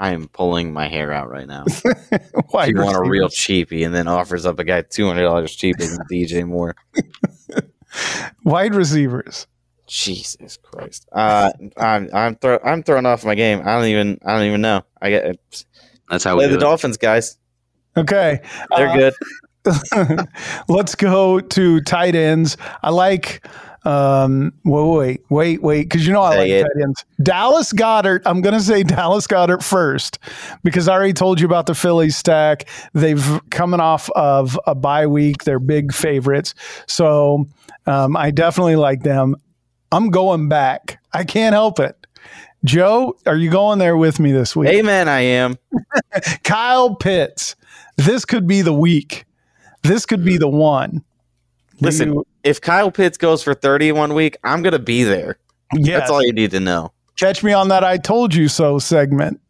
I 0.00 0.12
am 0.12 0.28
pulling 0.28 0.72
my 0.72 0.88
hair 0.88 1.12
out 1.12 1.28
right 1.28 1.46
now. 1.46 1.64
Wide 2.52 2.70
you 2.70 2.80
want 2.82 2.96
a 2.96 3.08
real 3.08 3.28
cheapie 3.28 3.84
and 3.84 3.94
then 3.94 4.06
offers 4.08 4.46
up 4.46 4.58
a 4.58 4.64
guy 4.64 4.82
two 4.82 5.06
hundred 5.06 5.22
dollars 5.22 5.54
cheaper 5.56 5.84
than 5.84 5.98
DJ 6.10 6.46
Moore. 6.46 6.76
wide 8.44 8.74
receivers. 8.74 9.46
Jesus 9.86 10.58
Christ! 10.58 11.08
Uh, 11.12 11.50
I'm 11.76 12.10
I'm 12.12 12.36
throw, 12.36 12.58
I'm 12.62 12.82
thrown 12.82 13.06
off 13.06 13.24
my 13.24 13.34
game. 13.34 13.60
I 13.60 13.72
don't 13.76 13.86
even 13.86 14.18
I 14.24 14.36
don't 14.36 14.46
even 14.46 14.60
know. 14.60 14.82
I 15.00 15.10
get 15.10 15.64
That's 16.10 16.24
how 16.24 16.34
we 16.34 16.40
play 16.40 16.46
do 16.48 16.52
the 16.52 16.58
it. 16.58 16.60
Dolphins, 16.60 16.96
guys. 16.98 17.38
Okay. 17.96 18.40
They're 18.76 18.88
Uh, 18.90 19.10
good. 19.64 20.28
Let's 20.68 20.94
go 20.94 21.40
to 21.40 21.80
tight 21.80 22.14
ends. 22.14 22.56
I 22.82 22.90
like. 22.90 23.44
Um, 23.88 24.52
wait, 24.64 24.84
wait, 24.84 25.20
wait, 25.30 25.62
wait, 25.62 25.82
because 25.84 26.06
you 26.06 26.12
know 26.12 26.20
I 26.20 26.36
like 26.36 26.50
tight 26.50 26.82
ends. 26.82 27.06
Dallas 27.22 27.72
Goedert. 27.72 28.20
I'm 28.26 28.42
going 28.42 28.52
to 28.52 28.60
say 28.60 28.82
Dallas 28.84 29.26
Goedert 29.26 29.62
first 29.62 30.18
because 30.62 30.88
I 30.88 30.92
already 30.92 31.14
told 31.14 31.40
you 31.40 31.46
about 31.46 31.64
the 31.64 31.74
Phillies 31.74 32.14
stack. 32.14 32.68
They've 32.92 33.40
coming 33.48 33.80
off 33.80 34.10
of 34.10 34.60
a 34.66 34.74
bye 34.74 35.06
week. 35.06 35.44
They're 35.44 35.58
big 35.58 35.94
favorites, 35.94 36.54
so 36.86 37.46
um, 37.86 38.14
I 38.14 38.30
definitely 38.30 38.76
like 38.76 39.04
them. 39.04 39.36
I'm 39.90 40.10
going 40.10 40.50
back. 40.50 40.98
I 41.14 41.24
can't 41.24 41.54
help 41.54 41.80
it. 41.80 41.96
Joe, 42.64 43.16
are 43.24 43.36
you 43.36 43.50
going 43.50 43.78
there 43.78 43.96
with 43.96 44.20
me 44.20 44.32
this 44.32 44.54
week? 44.54 44.68
Amen, 44.68 45.08
I 45.08 45.20
am. 45.20 45.56
Kyle 46.44 46.94
Pitts. 46.94 47.56
This 47.96 48.26
could 48.26 48.46
be 48.46 48.60
the 48.60 48.74
week. 48.74 49.24
This 49.82 50.04
could 50.04 50.26
be 50.26 50.36
the 50.36 50.48
one. 50.48 51.02
Listen, 51.80 52.12
You- 52.14 52.26
if 52.44 52.60
Kyle 52.60 52.90
Pitts 52.90 53.16
goes 53.18 53.42
for 53.42 53.54
thirty 53.54 53.92
one 53.92 54.14
week, 54.14 54.36
I'm 54.44 54.62
gonna 54.62 54.78
be 54.78 55.04
there. 55.04 55.38
yes. 55.74 55.98
That's 56.00 56.10
all 56.10 56.22
you 56.24 56.32
need 56.32 56.50
to 56.52 56.60
know. 56.60 56.92
Catch 57.16 57.42
me 57.42 57.52
on 57.52 57.68
that 57.68 57.84
I 57.84 57.96
told 57.98 58.34
you 58.34 58.48
so 58.48 58.78
segment. 58.78 59.40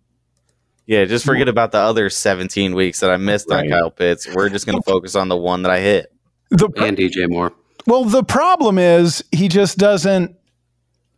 Yeah, 0.86 1.04
just 1.04 1.24
forget 1.26 1.48
about 1.48 1.70
the 1.72 1.78
other 1.78 2.08
17 2.08 2.74
weeks 2.74 3.00
that 3.00 3.10
I 3.10 3.18
missed 3.18 3.50
Right. 3.50 3.64
on 3.64 3.68
Kyle 3.70 3.90
Pitts. 3.90 4.26
We're 4.34 4.48
just 4.48 4.64
going 4.64 4.78
to 4.78 4.82
focus 4.90 5.14
on 5.14 5.28
the 5.28 5.36
one 5.36 5.60
that 5.64 5.70
I 5.70 5.80
hit. 5.80 6.10
The 6.50 6.70
pr- 6.70 6.82
and 6.84 6.96
DJ 6.96 7.28
Moore. 7.28 7.52
well, 7.86 8.04
the 8.04 8.24
problem 8.24 8.78
is 8.78 9.22
he 9.30 9.48
just 9.48 9.76
doesn't 9.76 10.34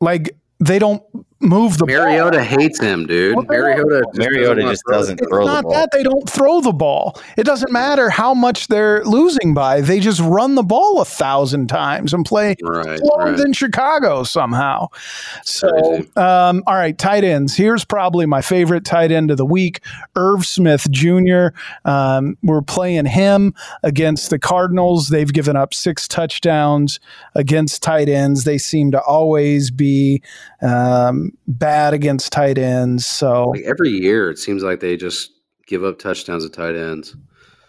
like 0.01 0.35
they 0.59 0.81
don't 0.81 1.01
move 1.40 1.79
the 1.79 1.87
ball. 1.87 1.96
Mariota 1.96 2.42
hates 2.44 2.81
him, 2.81 3.07
dude. 3.07 3.35
Well, 3.37 3.44
they 3.44 3.57
don't- 3.57 3.64
Mariota, 3.88 4.03
just 4.14 4.18
Mariota 4.18 4.55
doesn't 4.61 4.70
just 4.72 4.83
throw 4.87 4.96
doesn't. 4.96 5.20
It's 5.20 5.29
throw 5.29 5.46
the 5.46 5.53
not 5.53 5.62
ball. 5.64 5.72
that 5.72 5.88
they 5.92 6.03
don't 6.03 6.29
throw 6.29 6.61
the 6.61 6.72
ball. 6.72 7.20
It 7.37 7.44
doesn't 7.44 7.72
matter 7.72 8.11
how 8.11 8.35
much 8.35 8.68
they're 8.68 9.03
losing 9.05 9.55
by. 9.55 9.81
They 9.81 10.00
just 10.00 10.20
run 10.20 10.55
the 10.55 10.62
ball 10.62 11.00
a 11.00 11.05
thousand 11.05 11.68
times 11.68 12.12
and 12.12 12.24
play 12.24 12.57
Right, 12.62 12.98
slower 12.98 13.24
right. 13.31 13.37
than 13.37 13.53
Chicago 13.53 14.22
somehow. 14.24 14.88
So, 15.44 15.68
um, 16.16 16.62
all 16.66 16.74
right, 16.74 16.96
tight 16.96 17.24
ends. 17.24 17.57
Here's 17.57 17.85
probably 17.85 18.26
my 18.26 18.42
favorite 18.42 18.85
tight 18.85 19.11
end 19.11 19.31
of 19.31 19.37
the 19.37 19.46
week, 19.46 19.81
Irv 20.16 20.44
Smith 20.46 20.90
Jr. 20.90 21.48
Um, 21.85 22.37
we're 22.42 22.62
playing 22.62 23.07
him 23.07 23.55
against 23.83 24.31
the 24.31 24.38
Cardinals. 24.38 25.09
They've 25.09 25.33
given 25.33 25.57
up 25.57 25.72
six 25.74 26.07
touchdowns 26.07 27.00
against 27.35 27.83
tight 27.83 28.09
ends. 28.09 28.44
They 28.44 28.59
seem 28.59 28.90
to 28.92 29.00
always 29.00 29.70
be 29.70 30.22
um, 30.62 31.30
bad 31.47 31.95
against 31.95 32.33
tight 32.33 32.59
ends. 32.59 33.07
So, 33.07 33.51
Like 33.51 33.62
every 33.62 33.90
year, 33.90 34.31
it 34.31 34.38
seems 34.38 34.62
like 34.62 34.81
they 34.81 34.97
just 34.97 35.33
give 35.66 35.85
up 35.85 35.99
touchdowns 35.99 36.45
at 36.45 36.53
tight 36.53 36.75
ends. 36.75 37.16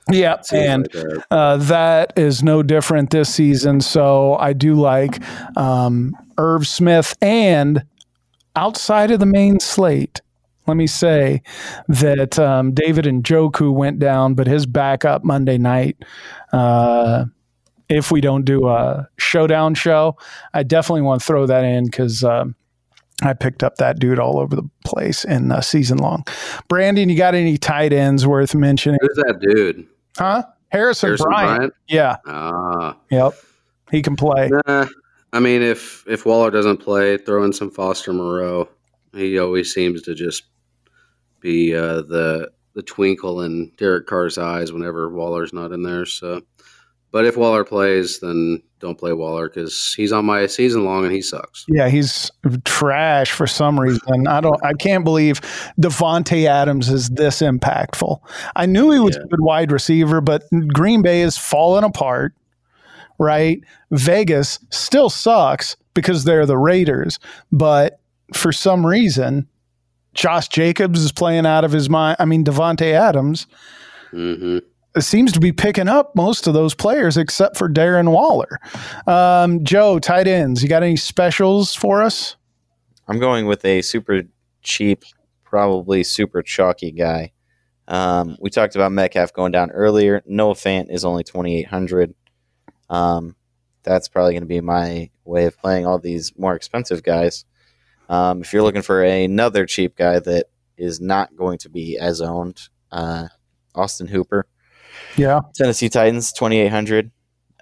yeah, 0.10 0.42
and 0.52 0.84
like 0.94 1.06
that. 1.06 1.26
Uh, 1.32 1.58
that 1.58 2.14
is 2.18 2.44
no 2.44 2.64
different 2.64 3.12
this 3.12 3.34
season. 3.34 3.82
So 3.82 4.36
I 4.36 4.54
do 4.54 4.76
like 4.76 5.22
um, 5.58 6.14
Irv 6.38 6.68
Smith. 6.68 7.16
And 7.22 7.84
outside 8.56 9.12
of 9.12 9.20
the 9.20 9.26
main 9.26 9.60
slate, 9.60 10.22
let 10.68 10.78
me 10.78 10.88
say 10.88 11.42
that 11.88 12.38
um, 12.40 12.74
David 12.74 13.06
Njoku 13.06 13.74
went 13.74 14.00
down, 14.00 14.36
but 14.36 14.48
his 14.48 14.66
backup 14.66 15.24
Monday 15.24 15.58
night 15.58 15.98
uh, 16.54 17.26
if 17.90 18.12
we 18.12 18.22
don't 18.22 18.46
do 18.46 18.68
a 18.68 19.08
showdown 19.18 19.76
show. 19.76 20.18
I 20.54 20.64
definitely 20.64 21.02
want 21.02 21.22
to 21.22 21.28
throw 21.28 21.46
that 21.46 21.64
in 21.64 21.86
because 21.86 22.24
um, 22.24 22.56
I 23.22 23.34
picked 23.34 23.64
up 23.64 23.76
that 23.78 24.00
dude 24.00 24.20
all 24.20 24.40
over 24.40 24.56
the 24.56 24.68
place 24.86 25.24
in 25.24 25.52
uh, 25.52 25.62
season 25.62 25.98
long. 26.00 26.24
Brandon, 26.68 27.08
you 27.10 27.16
got 27.18 27.36
any 27.36 27.58
tight 27.58 27.94
ends 27.94 28.26
worth 28.26 28.56
mentioning? 28.56 29.00
Who's 29.02 29.18
that 29.18 29.40
dude? 29.40 29.88
Huh? 30.18 30.44
Harrison, 30.70 31.10
Harrison 31.10 31.26
Bryant. 31.28 31.58
Bryant? 31.58 31.74
Yeah. 31.88 32.16
Ah, 32.26 32.98
Yep. 33.12 33.34
He 33.92 34.02
can 34.02 34.16
play. 34.16 34.50
nah. 34.68 34.88
I 35.34 35.40
mean, 35.40 35.62
if 35.62 36.04
if 36.08 36.26
Waller 36.26 36.50
doesn't 36.52 36.78
play, 36.78 37.18
throw 37.18 37.44
in 37.44 37.54
some 37.54 37.70
Foster 37.72 38.12
Moreau. 38.14 38.70
He 39.14 39.38
always 39.40 39.74
seems 39.74 40.02
to 40.04 40.14
just 40.16 40.44
be 41.42 41.76
uh, 41.76 42.02
the 42.02 42.50
the 42.74 42.82
twinkle 42.82 43.42
in 43.42 43.72
Derek 43.78 44.08
Carr's 44.08 44.38
eyes 44.38 44.72
whenever 44.72 45.10
Waller's 45.10 45.52
not 45.54 45.72
in 45.74 45.84
there. 45.84 46.06
So, 46.06 46.42
but 47.12 47.26
if 47.26 47.36
Waller 47.38 47.64
plays, 47.64 48.20
then 48.20 48.62
don't 48.80 48.98
play 48.98 49.14
Waller 49.14 49.48
because 49.48 49.94
he's 49.96 50.12
on 50.12 50.26
my 50.26 50.48
season 50.48 50.86
long 50.86 51.04
and 51.04 51.14
he 51.14 51.22
sucks. 51.22 51.66
Yeah, 51.68 51.88
he's 51.90 52.32
trash 52.66 53.32
for 53.32 53.46
some 53.46 53.80
reason. 53.80 54.28
I 54.28 54.42
don't. 54.42 54.60
I 54.64 54.74
can't 54.74 55.04
believe 55.04 55.42
Davante 55.80 56.48
Adams 56.48 56.90
is 56.90 57.10
this 57.10 57.42
impactful. 57.42 58.20
I 58.56 58.66
knew 58.66 58.92
he 58.92 59.00
was 59.00 59.16
Yeah. 59.16 59.24
a 59.24 59.28
good 59.28 59.42
wide 59.42 59.72
receiver, 59.72 60.20
but 60.22 60.44
Green 60.74 61.02
Bay 61.02 61.22
is 61.22 61.38
falling 61.38 61.84
apart. 61.84 62.34
Right? 63.20 63.62
Vegas 63.92 64.58
still 64.72 65.10
sucks 65.12 65.76
because 65.94 66.24
they're 66.24 66.48
the 66.48 66.58
Raiders, 66.58 67.20
but 67.52 68.00
for 68.34 68.52
some 68.52 68.84
reason, 68.84 69.48
Josh 70.16 70.48
Jacobs 70.48 71.02
is 71.02 71.12
playing 71.12 71.46
out 71.46 71.64
of 71.64 71.72
his 71.72 71.88
mind. 71.88 72.16
I 72.20 72.26
mean, 72.26 72.44
Davante 72.44 72.94
Adams 72.94 73.46
hmm 74.10 74.58
seems 75.00 75.32
to 75.32 75.40
be 75.40 75.52
picking 75.52 75.88
up 75.88 76.16
most 76.16 76.48
of 76.48 76.54
those 76.54 76.76
players 76.76 77.18
except 77.18 77.58
for 77.58 77.70
Darren 77.70 78.12
Waller. 78.12 78.60
Um, 79.08 79.64
Joe, 79.64 80.00
tight 80.00 80.28
ends, 80.28 80.62
you 80.62 80.70
got 80.70 80.84
any 80.84 80.98
specials 80.98 81.74
for 81.74 82.02
us? 82.02 82.36
I'm 83.08 83.20
going 83.20 83.46
with 83.46 83.64
a 83.66 83.82
super 83.82 84.24
cheap, 84.62 85.04
probably 85.44 86.04
super 86.04 86.42
chalky 86.42 86.92
guy. 86.92 87.32
Um, 87.88 88.38
we 88.40 88.50
talked 88.50 88.76
about 88.76 88.92
Metcalf 88.92 89.34
going 89.34 89.52
down 89.52 89.72
earlier. 89.72 90.24
Noah 90.26 90.54
Fant 90.54 90.90
is 90.90 91.04
only 91.04 91.24
2,800. 91.24 92.14
Um, 92.90 93.36
that's 93.84 94.08
probably 94.08 94.34
going 94.34 94.44
to 94.44 94.48
be 94.48 94.62
my 94.62 95.10
way 95.26 95.46
of 95.46 95.58
playing 95.58 95.86
all 95.86 96.00
these 96.00 96.32
more 96.38 96.56
expensive 96.56 97.04
guys. 97.04 97.46
Um, 98.10 98.42
if 98.42 98.54
you're 98.54 98.64
looking 98.64 98.82
for 98.82 99.04
another 99.04 99.66
cheap 99.66 99.96
guy 99.96 100.20
that 100.20 100.48
is 100.78 101.00
not 101.00 101.36
going 101.36 101.58
to 101.60 101.70
be 101.70 101.98
as 101.98 102.22
owned, 102.22 102.62
uh, 102.92 103.28
Austin 103.74 104.08
Hooper, 104.08 104.46
Yeah. 105.18 105.42
Tennessee 105.56 105.90
Titans, 105.90 106.32
2,800. 106.34 107.12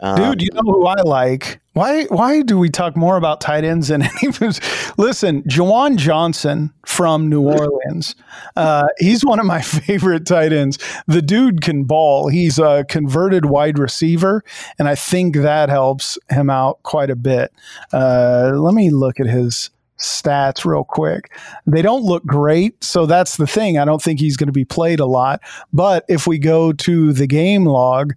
Um, 0.02 0.16
Dude, 0.16 0.42
you 0.42 0.50
know 0.54 0.62
who 0.62 0.86
I 0.86 1.02
like? 1.02 1.60
Why 1.74 2.06
why 2.06 2.42
do 2.42 2.58
we 2.58 2.70
talk 2.70 2.96
more 2.96 3.18
about 3.18 3.42
tight 3.42 3.66
ends 3.66 3.90
than 3.90 4.02
any? 4.24 4.32
Listen, 4.98 5.44
Juwan 5.44 5.98
Johnson 5.98 6.74
from 6.86 7.30
New 7.30 7.42
Orleans. 7.50 8.16
Uh, 8.56 8.88
he's 8.98 9.26
one 9.26 9.40
of 9.40 9.46
my 9.46 9.62
favorite 9.86 10.26
tight 10.26 10.54
ends. 10.54 10.80
The 11.08 11.22
dude 11.22 11.62
can 11.62 11.84
ball. 11.84 12.30
He's 12.30 12.60
a 12.60 12.86
converted 12.88 13.46
wide 13.46 13.78
receiver, 13.78 14.44
and 14.78 14.88
I 14.88 14.96
think 14.96 15.36
that 15.36 15.70
helps 15.70 16.18
him 16.30 16.50
out 16.50 16.82
quite 16.84 17.10
a 17.10 17.16
bit. 17.16 17.52
Uh, 17.92 18.52
let 18.56 18.74
me 18.74 18.90
look 18.92 19.20
at 19.20 19.28
his 19.28 19.70
stats 20.00 20.66
real 20.66 20.84
quick. 20.84 21.32
They 21.66 21.82
don't 21.82 22.04
look 22.04 22.26
great, 22.26 22.84
so 22.84 23.06
that's 23.06 23.38
the 23.38 23.48
thing. 23.48 23.78
I 23.78 23.86
don't 23.86 24.02
think 24.02 24.20
he's 24.20 24.38
going 24.38 24.48
to 24.48 24.54
be 24.54 24.66
played 24.66 25.00
a 25.00 25.06
lot. 25.06 25.42
But 25.74 26.06
if 26.10 26.26
we 26.28 26.40
go 26.40 26.72
to 26.74 27.14
the 27.14 27.28
game 27.28 27.66
log, 27.66 28.14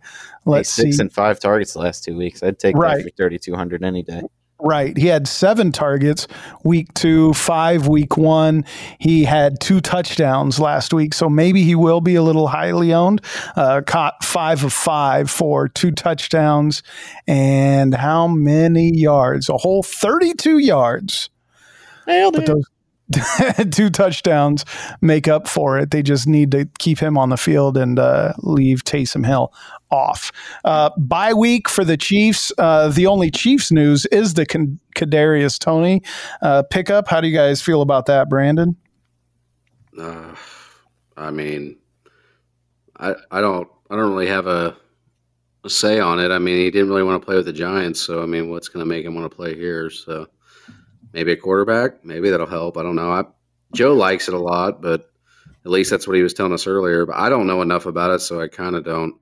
let's 0.46 0.70
six 0.70 0.96
see. 0.96 1.02
and 1.02 1.12
five 1.12 1.40
targets 1.40 1.72
the 1.74 1.80
last 1.80 2.04
two 2.04 2.16
weeks. 2.16 2.42
I'd 2.42 2.58
take 2.58 2.76
Right. 2.76 2.98
that 2.98 3.02
for 3.04 3.16
3,200 3.16 3.84
any 3.84 4.02
day. 4.02 4.22
Right. 4.64 4.96
He 4.96 5.08
had 5.08 5.26
seven 5.26 5.72
targets 5.72 6.28
week 6.62 6.94
two, 6.94 7.32
five 7.34 7.88
week 7.88 8.16
one. 8.16 8.64
He 9.00 9.24
had 9.24 9.60
two 9.60 9.80
touchdowns 9.80 10.60
last 10.60 10.94
week. 10.94 11.14
So 11.14 11.28
maybe 11.28 11.64
he 11.64 11.74
will 11.74 12.00
be 12.00 12.14
a 12.14 12.22
little 12.22 12.46
highly 12.46 12.94
owned. 12.94 13.22
Uh, 13.56 13.82
caught 13.84 14.22
five 14.22 14.62
of 14.62 14.72
five 14.72 15.28
for 15.28 15.66
two 15.66 15.90
touchdowns. 15.90 16.84
And 17.26 17.92
how 17.92 18.28
many 18.28 18.96
yards? 18.96 19.48
A 19.48 19.56
whole 19.56 19.82
32 19.82 20.58
yards. 20.58 21.28
But 22.32 22.46
those 22.46 22.64
two 23.70 23.90
touchdowns 23.90 24.64
make 25.00 25.28
up 25.28 25.48
for 25.48 25.78
it. 25.78 25.90
They 25.90 26.02
just 26.02 26.26
need 26.26 26.50
to 26.52 26.68
keep 26.78 26.98
him 26.98 27.18
on 27.18 27.28
the 27.28 27.36
field 27.36 27.76
and 27.76 27.98
uh, 27.98 28.32
leave 28.38 28.84
Taysom 28.84 29.26
Hill 29.26 29.52
off. 29.90 30.32
Uh, 30.64 30.90
bye 30.96 31.34
week 31.34 31.68
for 31.68 31.84
the 31.84 31.96
Chiefs. 31.96 32.52
Uh, 32.58 32.88
the 32.88 33.06
only 33.06 33.30
Chiefs 33.30 33.70
news 33.70 34.06
is 34.06 34.34
the 34.34 34.46
Con- 34.46 34.78
Kadarius 34.96 35.58
Toney 35.58 36.02
uh, 36.40 36.62
pickup. 36.70 37.08
How 37.08 37.20
do 37.20 37.28
you 37.28 37.36
guys 37.36 37.60
feel 37.60 37.82
about 37.82 38.06
that, 38.06 38.28
Brandon? 38.28 38.76
Uh, 39.98 40.34
I 41.16 41.30
mean, 41.30 41.76
I 42.98 43.14
I 43.30 43.40
don't 43.40 43.68
I 43.90 43.96
don't 43.96 44.10
really 44.10 44.28
have 44.28 44.46
a, 44.46 44.74
a 45.64 45.70
say 45.70 46.00
on 46.00 46.18
it. 46.18 46.30
I 46.30 46.38
mean, 46.38 46.56
he 46.56 46.70
didn't 46.70 46.88
really 46.88 47.02
want 47.02 47.20
to 47.20 47.24
play 47.24 47.36
with 47.36 47.46
the 47.46 47.52
Giants, 47.52 48.00
so 48.00 48.22
I 48.22 48.26
mean, 48.26 48.48
what's 48.48 48.68
going 48.68 48.82
to 48.82 48.88
make 48.88 49.04
him 49.04 49.14
want 49.14 49.30
to 49.30 49.36
play 49.36 49.54
here? 49.54 49.90
So 49.90 50.26
maybe 51.12 51.32
a 51.32 51.36
quarterback, 51.36 52.04
maybe 52.04 52.30
that'll 52.30 52.46
help. 52.46 52.76
I 52.76 52.82
don't 52.82 52.96
know. 52.96 53.10
I, 53.12 53.24
Joe 53.74 53.94
likes 53.94 54.28
it 54.28 54.34
a 54.34 54.38
lot, 54.38 54.82
but 54.82 55.10
at 55.64 55.70
least 55.70 55.90
that's 55.90 56.06
what 56.06 56.16
he 56.16 56.22
was 56.22 56.34
telling 56.34 56.52
us 56.52 56.66
earlier. 56.66 57.06
But 57.06 57.16
I 57.16 57.28
don't 57.28 57.46
know 57.46 57.62
enough 57.62 57.86
about 57.86 58.10
it, 58.10 58.20
so 58.20 58.40
I 58.40 58.48
kind 58.48 58.76
of 58.76 58.84
don't. 58.84 59.14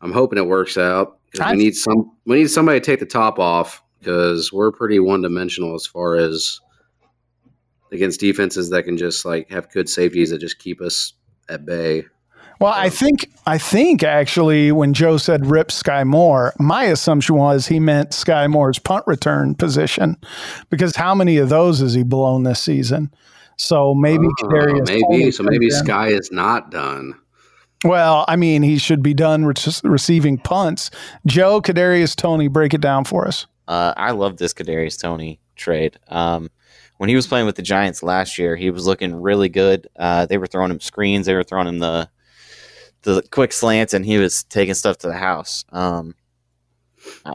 I'm 0.00 0.12
hoping 0.12 0.38
it 0.38 0.46
works 0.46 0.78
out. 0.78 1.18
I- 1.40 1.52
we 1.52 1.58
need 1.58 1.74
some 1.76 2.12
we 2.26 2.36
need 2.36 2.48
somebody 2.48 2.80
to 2.80 2.84
take 2.84 3.00
the 3.00 3.06
top 3.06 3.38
off 3.38 3.82
because 3.98 4.52
we're 4.52 4.72
pretty 4.72 4.98
one 4.98 5.22
dimensional 5.22 5.74
as 5.74 5.86
far 5.86 6.16
as 6.16 6.60
against 7.92 8.20
defenses 8.20 8.70
that 8.70 8.84
can 8.84 8.96
just 8.96 9.24
like 9.24 9.50
have 9.50 9.70
good 9.72 9.88
safeties 9.88 10.30
that 10.30 10.38
just 10.38 10.58
keep 10.58 10.80
us 10.80 11.12
at 11.48 11.66
bay. 11.66 12.04
Well, 12.60 12.74
I 12.74 12.90
think 12.90 13.30
I 13.46 13.56
think 13.56 14.02
actually 14.02 14.70
when 14.70 14.92
Joe 14.92 15.16
said 15.16 15.46
rip 15.46 15.68
Skyy 15.68 16.06
Moore, 16.06 16.52
my 16.58 16.84
assumption 16.84 17.36
was 17.36 17.66
he 17.68 17.80
meant 17.80 18.10
Skyy 18.10 18.50
Moore's 18.50 18.78
punt 18.78 19.02
return 19.06 19.54
position 19.54 20.16
because 20.68 20.94
how 20.94 21.14
many 21.14 21.38
of 21.38 21.48
those 21.48 21.80
has 21.80 21.94
he 21.94 22.02
blown 22.02 22.42
this 22.42 22.60
season? 22.62 23.10
So 23.56 23.94
maybe 23.94 24.26
Uh, 24.26 24.44
Kadarius 24.44 24.88
maybe 24.88 25.30
so. 25.30 25.42
Maybe 25.42 25.70
comes. 25.70 25.82
Skyy 25.82 26.18
is 26.18 26.30
not 26.30 26.70
done. 26.70 27.14
Well, 27.82 28.26
I 28.28 28.36
mean, 28.36 28.62
he 28.62 28.76
should 28.76 29.02
be 29.02 29.14
done 29.14 29.46
re- 29.46 29.54
receiving 29.84 30.36
punts. 30.36 30.90
Joe 31.26 31.62
Kadarius 31.62 32.14
Toney, 32.14 32.48
break 32.48 32.74
it 32.74 32.82
down 32.82 33.04
for 33.04 33.26
us. 33.26 33.46
Uh, 33.68 33.94
I 33.96 34.10
love 34.10 34.36
this 34.36 34.52
Kadarius 34.52 35.00
Toney 35.00 35.40
trade. 35.56 35.98
Um, 36.08 36.50
when 36.98 37.08
he 37.08 37.16
was 37.16 37.26
playing 37.26 37.46
with 37.46 37.56
the 37.56 37.62
Giants 37.62 38.02
last 38.02 38.36
year, 38.36 38.54
he 38.54 38.70
was 38.70 38.86
looking 38.86 39.14
really 39.14 39.48
good. 39.48 39.88
Uh, 39.98 40.26
they 40.26 40.36
were 40.36 40.46
throwing 40.46 40.70
him 40.70 40.80
screens, 40.80 41.24
they 41.24 41.34
were 41.34 41.42
throwing 41.44 41.66
him 41.66 41.78
the 41.78 42.10
the 43.02 43.22
quick 43.30 43.52
slants, 43.52 43.94
and 43.94 44.04
he 44.04 44.18
was 44.18 44.44
taking 44.44 44.74
stuff 44.74 44.98
to 44.98 45.06
the 45.08 45.14
house. 45.16 45.64
Um, 45.70 46.14
I, 47.24 47.34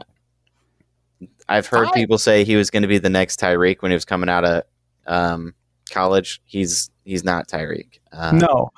I've 1.48 1.66
heard 1.66 1.88
I- 1.88 1.92
people 1.92 2.18
say 2.18 2.44
he 2.44 2.56
was 2.56 2.70
going 2.70 2.82
to 2.82 2.88
be 2.88 2.98
the 2.98 3.10
next 3.10 3.40
Tyreek 3.40 3.82
when 3.82 3.90
he 3.90 3.94
was 3.96 4.04
coming 4.04 4.28
out 4.28 4.44
of 4.44 4.62
um, 5.06 5.54
college. 5.90 6.40
He's 6.44 6.90
he's 7.04 7.24
not 7.24 7.48
Tyreek. 7.48 7.98
Uh, 8.12 8.32
no, 8.32 8.70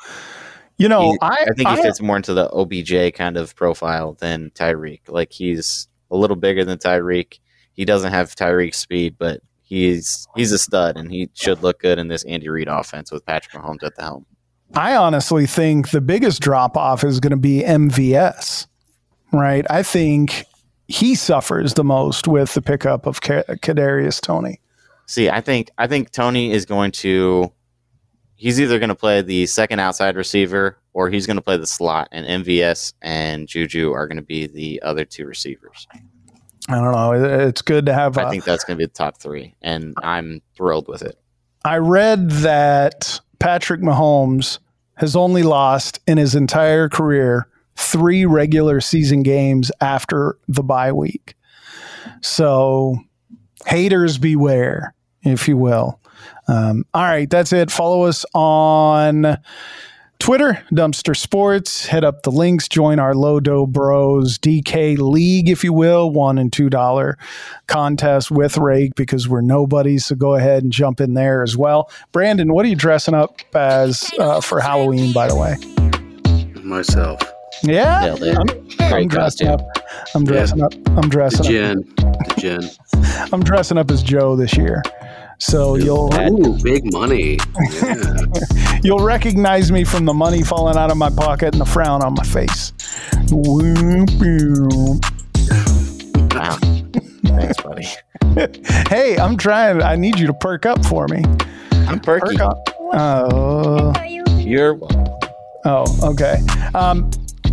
you 0.76 0.88
know, 0.88 1.12
he- 1.12 1.18
I 1.22 1.36
I 1.48 1.52
think 1.54 1.68
he 1.68 1.74
I- 1.78 1.82
fits 1.82 2.00
more 2.00 2.16
into 2.16 2.34
the 2.34 2.48
OBJ 2.50 3.14
kind 3.14 3.36
of 3.36 3.54
profile 3.56 4.14
than 4.14 4.50
Tyreek. 4.50 5.02
Like 5.08 5.32
he's 5.32 5.88
a 6.10 6.16
little 6.16 6.36
bigger 6.36 6.64
than 6.64 6.78
Tyreek. 6.78 7.38
He 7.72 7.84
doesn't 7.84 8.12
have 8.12 8.34
Tyreek's 8.34 8.78
speed, 8.78 9.16
but 9.18 9.40
he's 9.62 10.26
he's 10.34 10.52
a 10.52 10.58
stud 10.58 10.96
and 10.96 11.10
he 11.12 11.28
should 11.34 11.62
look 11.62 11.80
good 11.80 11.98
in 11.98 12.08
this 12.08 12.24
Andy 12.24 12.48
Reid 12.48 12.68
offense 12.68 13.12
with 13.12 13.24
Patrick 13.26 13.62
Mahomes 13.62 13.82
at 13.82 13.94
the 13.94 14.02
helm. 14.02 14.26
I 14.74 14.94
honestly 14.96 15.46
think 15.46 15.90
the 15.90 16.00
biggest 16.00 16.40
drop 16.40 16.76
off 16.76 17.02
is 17.04 17.20
going 17.20 17.30
to 17.30 17.36
be 17.36 17.62
MVS, 17.62 18.66
right? 19.32 19.64
I 19.70 19.82
think 19.82 20.44
he 20.88 21.14
suffers 21.14 21.74
the 21.74 21.84
most 21.84 22.28
with 22.28 22.54
the 22.54 22.62
pickup 22.62 23.06
of 23.06 23.20
Ka- 23.20 23.42
Kadarius 23.48 24.20
Toney. 24.20 24.60
See, 25.06 25.30
I 25.30 25.40
think 25.40 25.70
I 25.78 25.86
think 25.86 26.10
Toney 26.10 26.52
is 26.52 26.66
going 26.66 26.90
to 26.92 27.50
he's 28.36 28.60
either 28.60 28.78
going 28.78 28.90
to 28.90 28.94
play 28.94 29.22
the 29.22 29.46
second 29.46 29.80
outside 29.80 30.16
receiver 30.16 30.76
or 30.92 31.08
he's 31.10 31.26
going 31.26 31.36
to 31.38 31.42
play 31.42 31.56
the 31.56 31.66
slot 31.66 32.08
and 32.12 32.44
MVS 32.44 32.92
and 33.02 33.48
Juju 33.48 33.92
are 33.92 34.06
going 34.06 34.16
to 34.18 34.22
be 34.22 34.46
the 34.46 34.80
other 34.82 35.04
two 35.04 35.24
receivers. 35.24 35.86
I 36.68 36.74
don't 36.74 36.92
know. 36.92 37.12
It's 37.48 37.62
good 37.62 37.86
to 37.86 37.94
have. 37.94 38.18
I 38.18 38.24
a- 38.24 38.30
think 38.30 38.44
that's 38.44 38.64
going 38.64 38.76
to 38.76 38.82
be 38.82 38.84
the 38.86 38.92
top 38.92 39.16
3 39.18 39.54
and 39.62 39.94
I'm 40.02 40.42
thrilled 40.54 40.88
with 40.88 41.00
it. 41.02 41.18
I 41.64 41.78
read 41.78 42.30
that 42.30 43.18
Patrick 43.38 43.80
Mahomes 43.80 44.58
has 44.96 45.14
only 45.14 45.42
lost 45.42 46.00
in 46.06 46.18
his 46.18 46.34
entire 46.34 46.88
career 46.88 47.48
three 47.76 48.26
regular 48.26 48.80
season 48.80 49.22
games 49.22 49.70
after 49.80 50.36
the 50.48 50.62
bye 50.62 50.92
week. 50.92 51.34
So, 52.20 52.98
haters 53.66 54.18
beware, 54.18 54.94
if 55.22 55.46
you 55.46 55.56
will. 55.56 56.00
Um, 56.48 56.84
all 56.94 57.04
right, 57.04 57.30
that's 57.30 57.52
it. 57.52 57.70
Follow 57.70 58.02
us 58.04 58.24
on 58.34 59.38
Twitter, 60.18 60.62
Dumpster 60.72 61.16
Sports. 61.16 61.86
Head 61.86 62.04
up 62.04 62.22
the 62.22 62.30
links. 62.32 62.68
Join 62.68 62.98
our 62.98 63.14
Lodo 63.14 63.66
Bros 63.68 64.36
DK 64.38 64.98
League, 64.98 65.48
if 65.48 65.62
you 65.62 65.72
will, 65.72 66.10
one 66.10 66.38
and 66.38 66.52
two 66.52 66.68
dollar 66.68 67.16
contest 67.68 68.30
with 68.30 68.58
Rake 68.58 68.94
because 68.96 69.28
we're 69.28 69.40
nobodies. 69.40 70.06
So 70.06 70.16
go 70.16 70.34
ahead 70.34 70.62
and 70.64 70.72
jump 70.72 71.00
in 71.00 71.14
there 71.14 71.42
as 71.42 71.56
well. 71.56 71.90
Brandon, 72.12 72.52
what 72.52 72.66
are 72.66 72.68
you 72.68 72.74
dressing 72.76 73.14
up 73.14 73.40
as 73.54 74.10
uh, 74.18 74.40
for 74.40 74.60
Halloween? 74.60 75.12
By 75.12 75.28
the 75.28 75.36
way, 75.36 75.54
Myself. 76.62 77.20
yeah, 77.62 78.14
Nailed. 78.18 78.22
I'm, 78.22 78.48
I'm 78.80 79.08
dressing 79.08 79.46
costume. 79.46 79.48
up. 79.48 79.60
I'm 80.14 80.24
dressing 80.24 80.62
up. 80.62 80.74
I'm 80.88 81.08
The 81.08 81.24
up. 81.24 81.46
gin. 81.46 81.82
The 81.96 82.34
gin. 82.38 82.70
I'm 83.32 83.42
dressing 83.42 83.78
up 83.78 83.90
as 83.90 84.02
Joe 84.02 84.36
this 84.36 84.56
year. 84.56 84.82
So 85.38 85.76
you'll 85.76 86.12
Ooh, 86.14 86.58
big 86.62 86.92
money. 86.92 87.38
Yeah. 87.72 88.80
you'll 88.82 89.04
recognize 89.04 89.70
me 89.70 89.84
from 89.84 90.04
the 90.04 90.14
money 90.14 90.42
falling 90.42 90.76
out 90.76 90.90
of 90.90 90.96
my 90.96 91.10
pocket 91.10 91.54
and 91.54 91.60
the 91.60 91.64
frown 91.64 92.02
on 92.02 92.14
my 92.14 92.24
face. 92.24 92.72
Whoop, 93.30 94.10
whoop. 94.20 95.04
Wow. 96.34 96.58
Thanks, 97.24 97.62
buddy. 97.62 97.86
Hey, 98.88 99.16
I'm 99.18 99.36
trying. 99.36 99.82
I 99.82 99.96
need 99.96 100.18
you 100.18 100.26
to 100.28 100.34
perk 100.34 100.64
up 100.64 100.84
for 100.84 101.08
me. 101.08 101.24
I'm 101.72 101.98
perky. 101.98 102.36
Perk 102.36 102.40
up. 102.40 102.68
Oh, 102.92 103.92
You're 104.36 104.78
oh, 105.64 106.10
okay. 106.12 106.36
Um, 106.74 107.10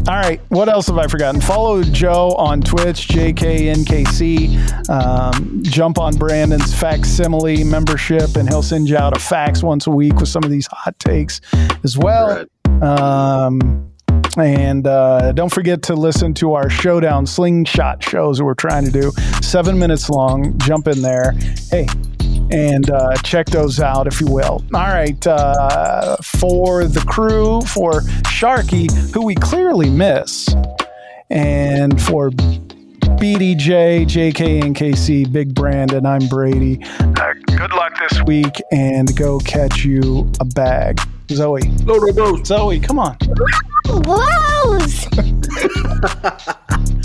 all 0.08 0.16
right. 0.16 0.39
What 0.49 0.70
else 0.70 0.86
have 0.88 0.99
I 0.99 1.08
forgotten? 1.08 1.41
Follow 1.41 1.82
Joe 1.82 2.36
on 2.38 2.62
Twitch, 2.62 3.08
JKNKC. 3.08 4.89
Um, 4.89 5.64
jump 5.64 5.97
on 5.97 6.16
Brandon's 6.16 6.74
facsimile 6.74 7.64
membership, 7.64 8.36
and 8.36 8.47
he'll 8.47 8.62
send 8.62 8.88
you 8.88 8.97
out 8.97 9.18
a 9.18 9.20
fax 9.20 9.64
once 9.64 9.88
a 9.88 9.91
week 9.91 10.16
with 10.18 10.30
some 10.30 10.43
of 10.43 10.51
these 10.51 10.68
hot 10.68 10.97
takes 10.99 11.41
as 11.84 11.97
well. 11.97 12.45
Um, 12.84 13.91
and 14.38 14.86
uh, 14.86 15.32
don't 15.32 15.51
forget 15.51 15.82
to 15.84 15.95
listen 15.95 16.36
to 16.36 16.53
our 16.53 16.70
showdown 16.70 17.26
slingshot 17.26 18.03
shows 18.03 18.38
that 18.38 18.45
we're 18.45 18.53
trying 18.53 18.86
to 18.86 18.91
do. 18.91 19.12
Seven 19.41 19.80
minutes 19.80 20.10
long. 20.10 20.56
Jump 20.60 20.88
in 20.88 21.01
there. 21.01 21.32
Hey, 21.72 21.88
and 22.52 22.89
uh, 22.89 23.14
check 23.24 23.48
those 23.48 23.80
out 23.80 24.08
if 24.08 24.22
you 24.22 24.28
will. 24.28 24.64
All 24.74 24.88
right. 24.88 25.26
Uh, 25.26 26.18
for 26.18 26.86
the 26.86 27.02
crew, 27.02 27.62
for 27.62 28.02
Sharky, 28.24 28.91
who 29.14 29.26
we 29.26 29.36
clearly 29.36 29.89
miss, 29.89 30.54
and 31.30 32.02
for 32.02 32.32
BDJ, 32.32 34.06
JK, 34.06 34.64
and 34.64 34.76
KC, 34.76 35.32
Big 35.32 35.56
Brandon, 35.56 36.06
I'm 36.06 36.28
Brady. 36.28 36.84
Uh, 37.00 37.34
good 37.46 37.72
luck 37.72 37.98
this 38.10 38.22
week 38.24 38.62
and 38.72 39.16
go 39.16 39.39
catch 39.39 39.86
you 39.86 40.30
a 40.39 40.46
bag. 40.46 41.00
Zoe. 41.30 41.62
Lodo 41.62 42.14
Bros. 42.14 42.46
Zoe, 42.46 42.80
come 42.80 43.00
on. 43.00 43.18
Gross! 43.88 45.08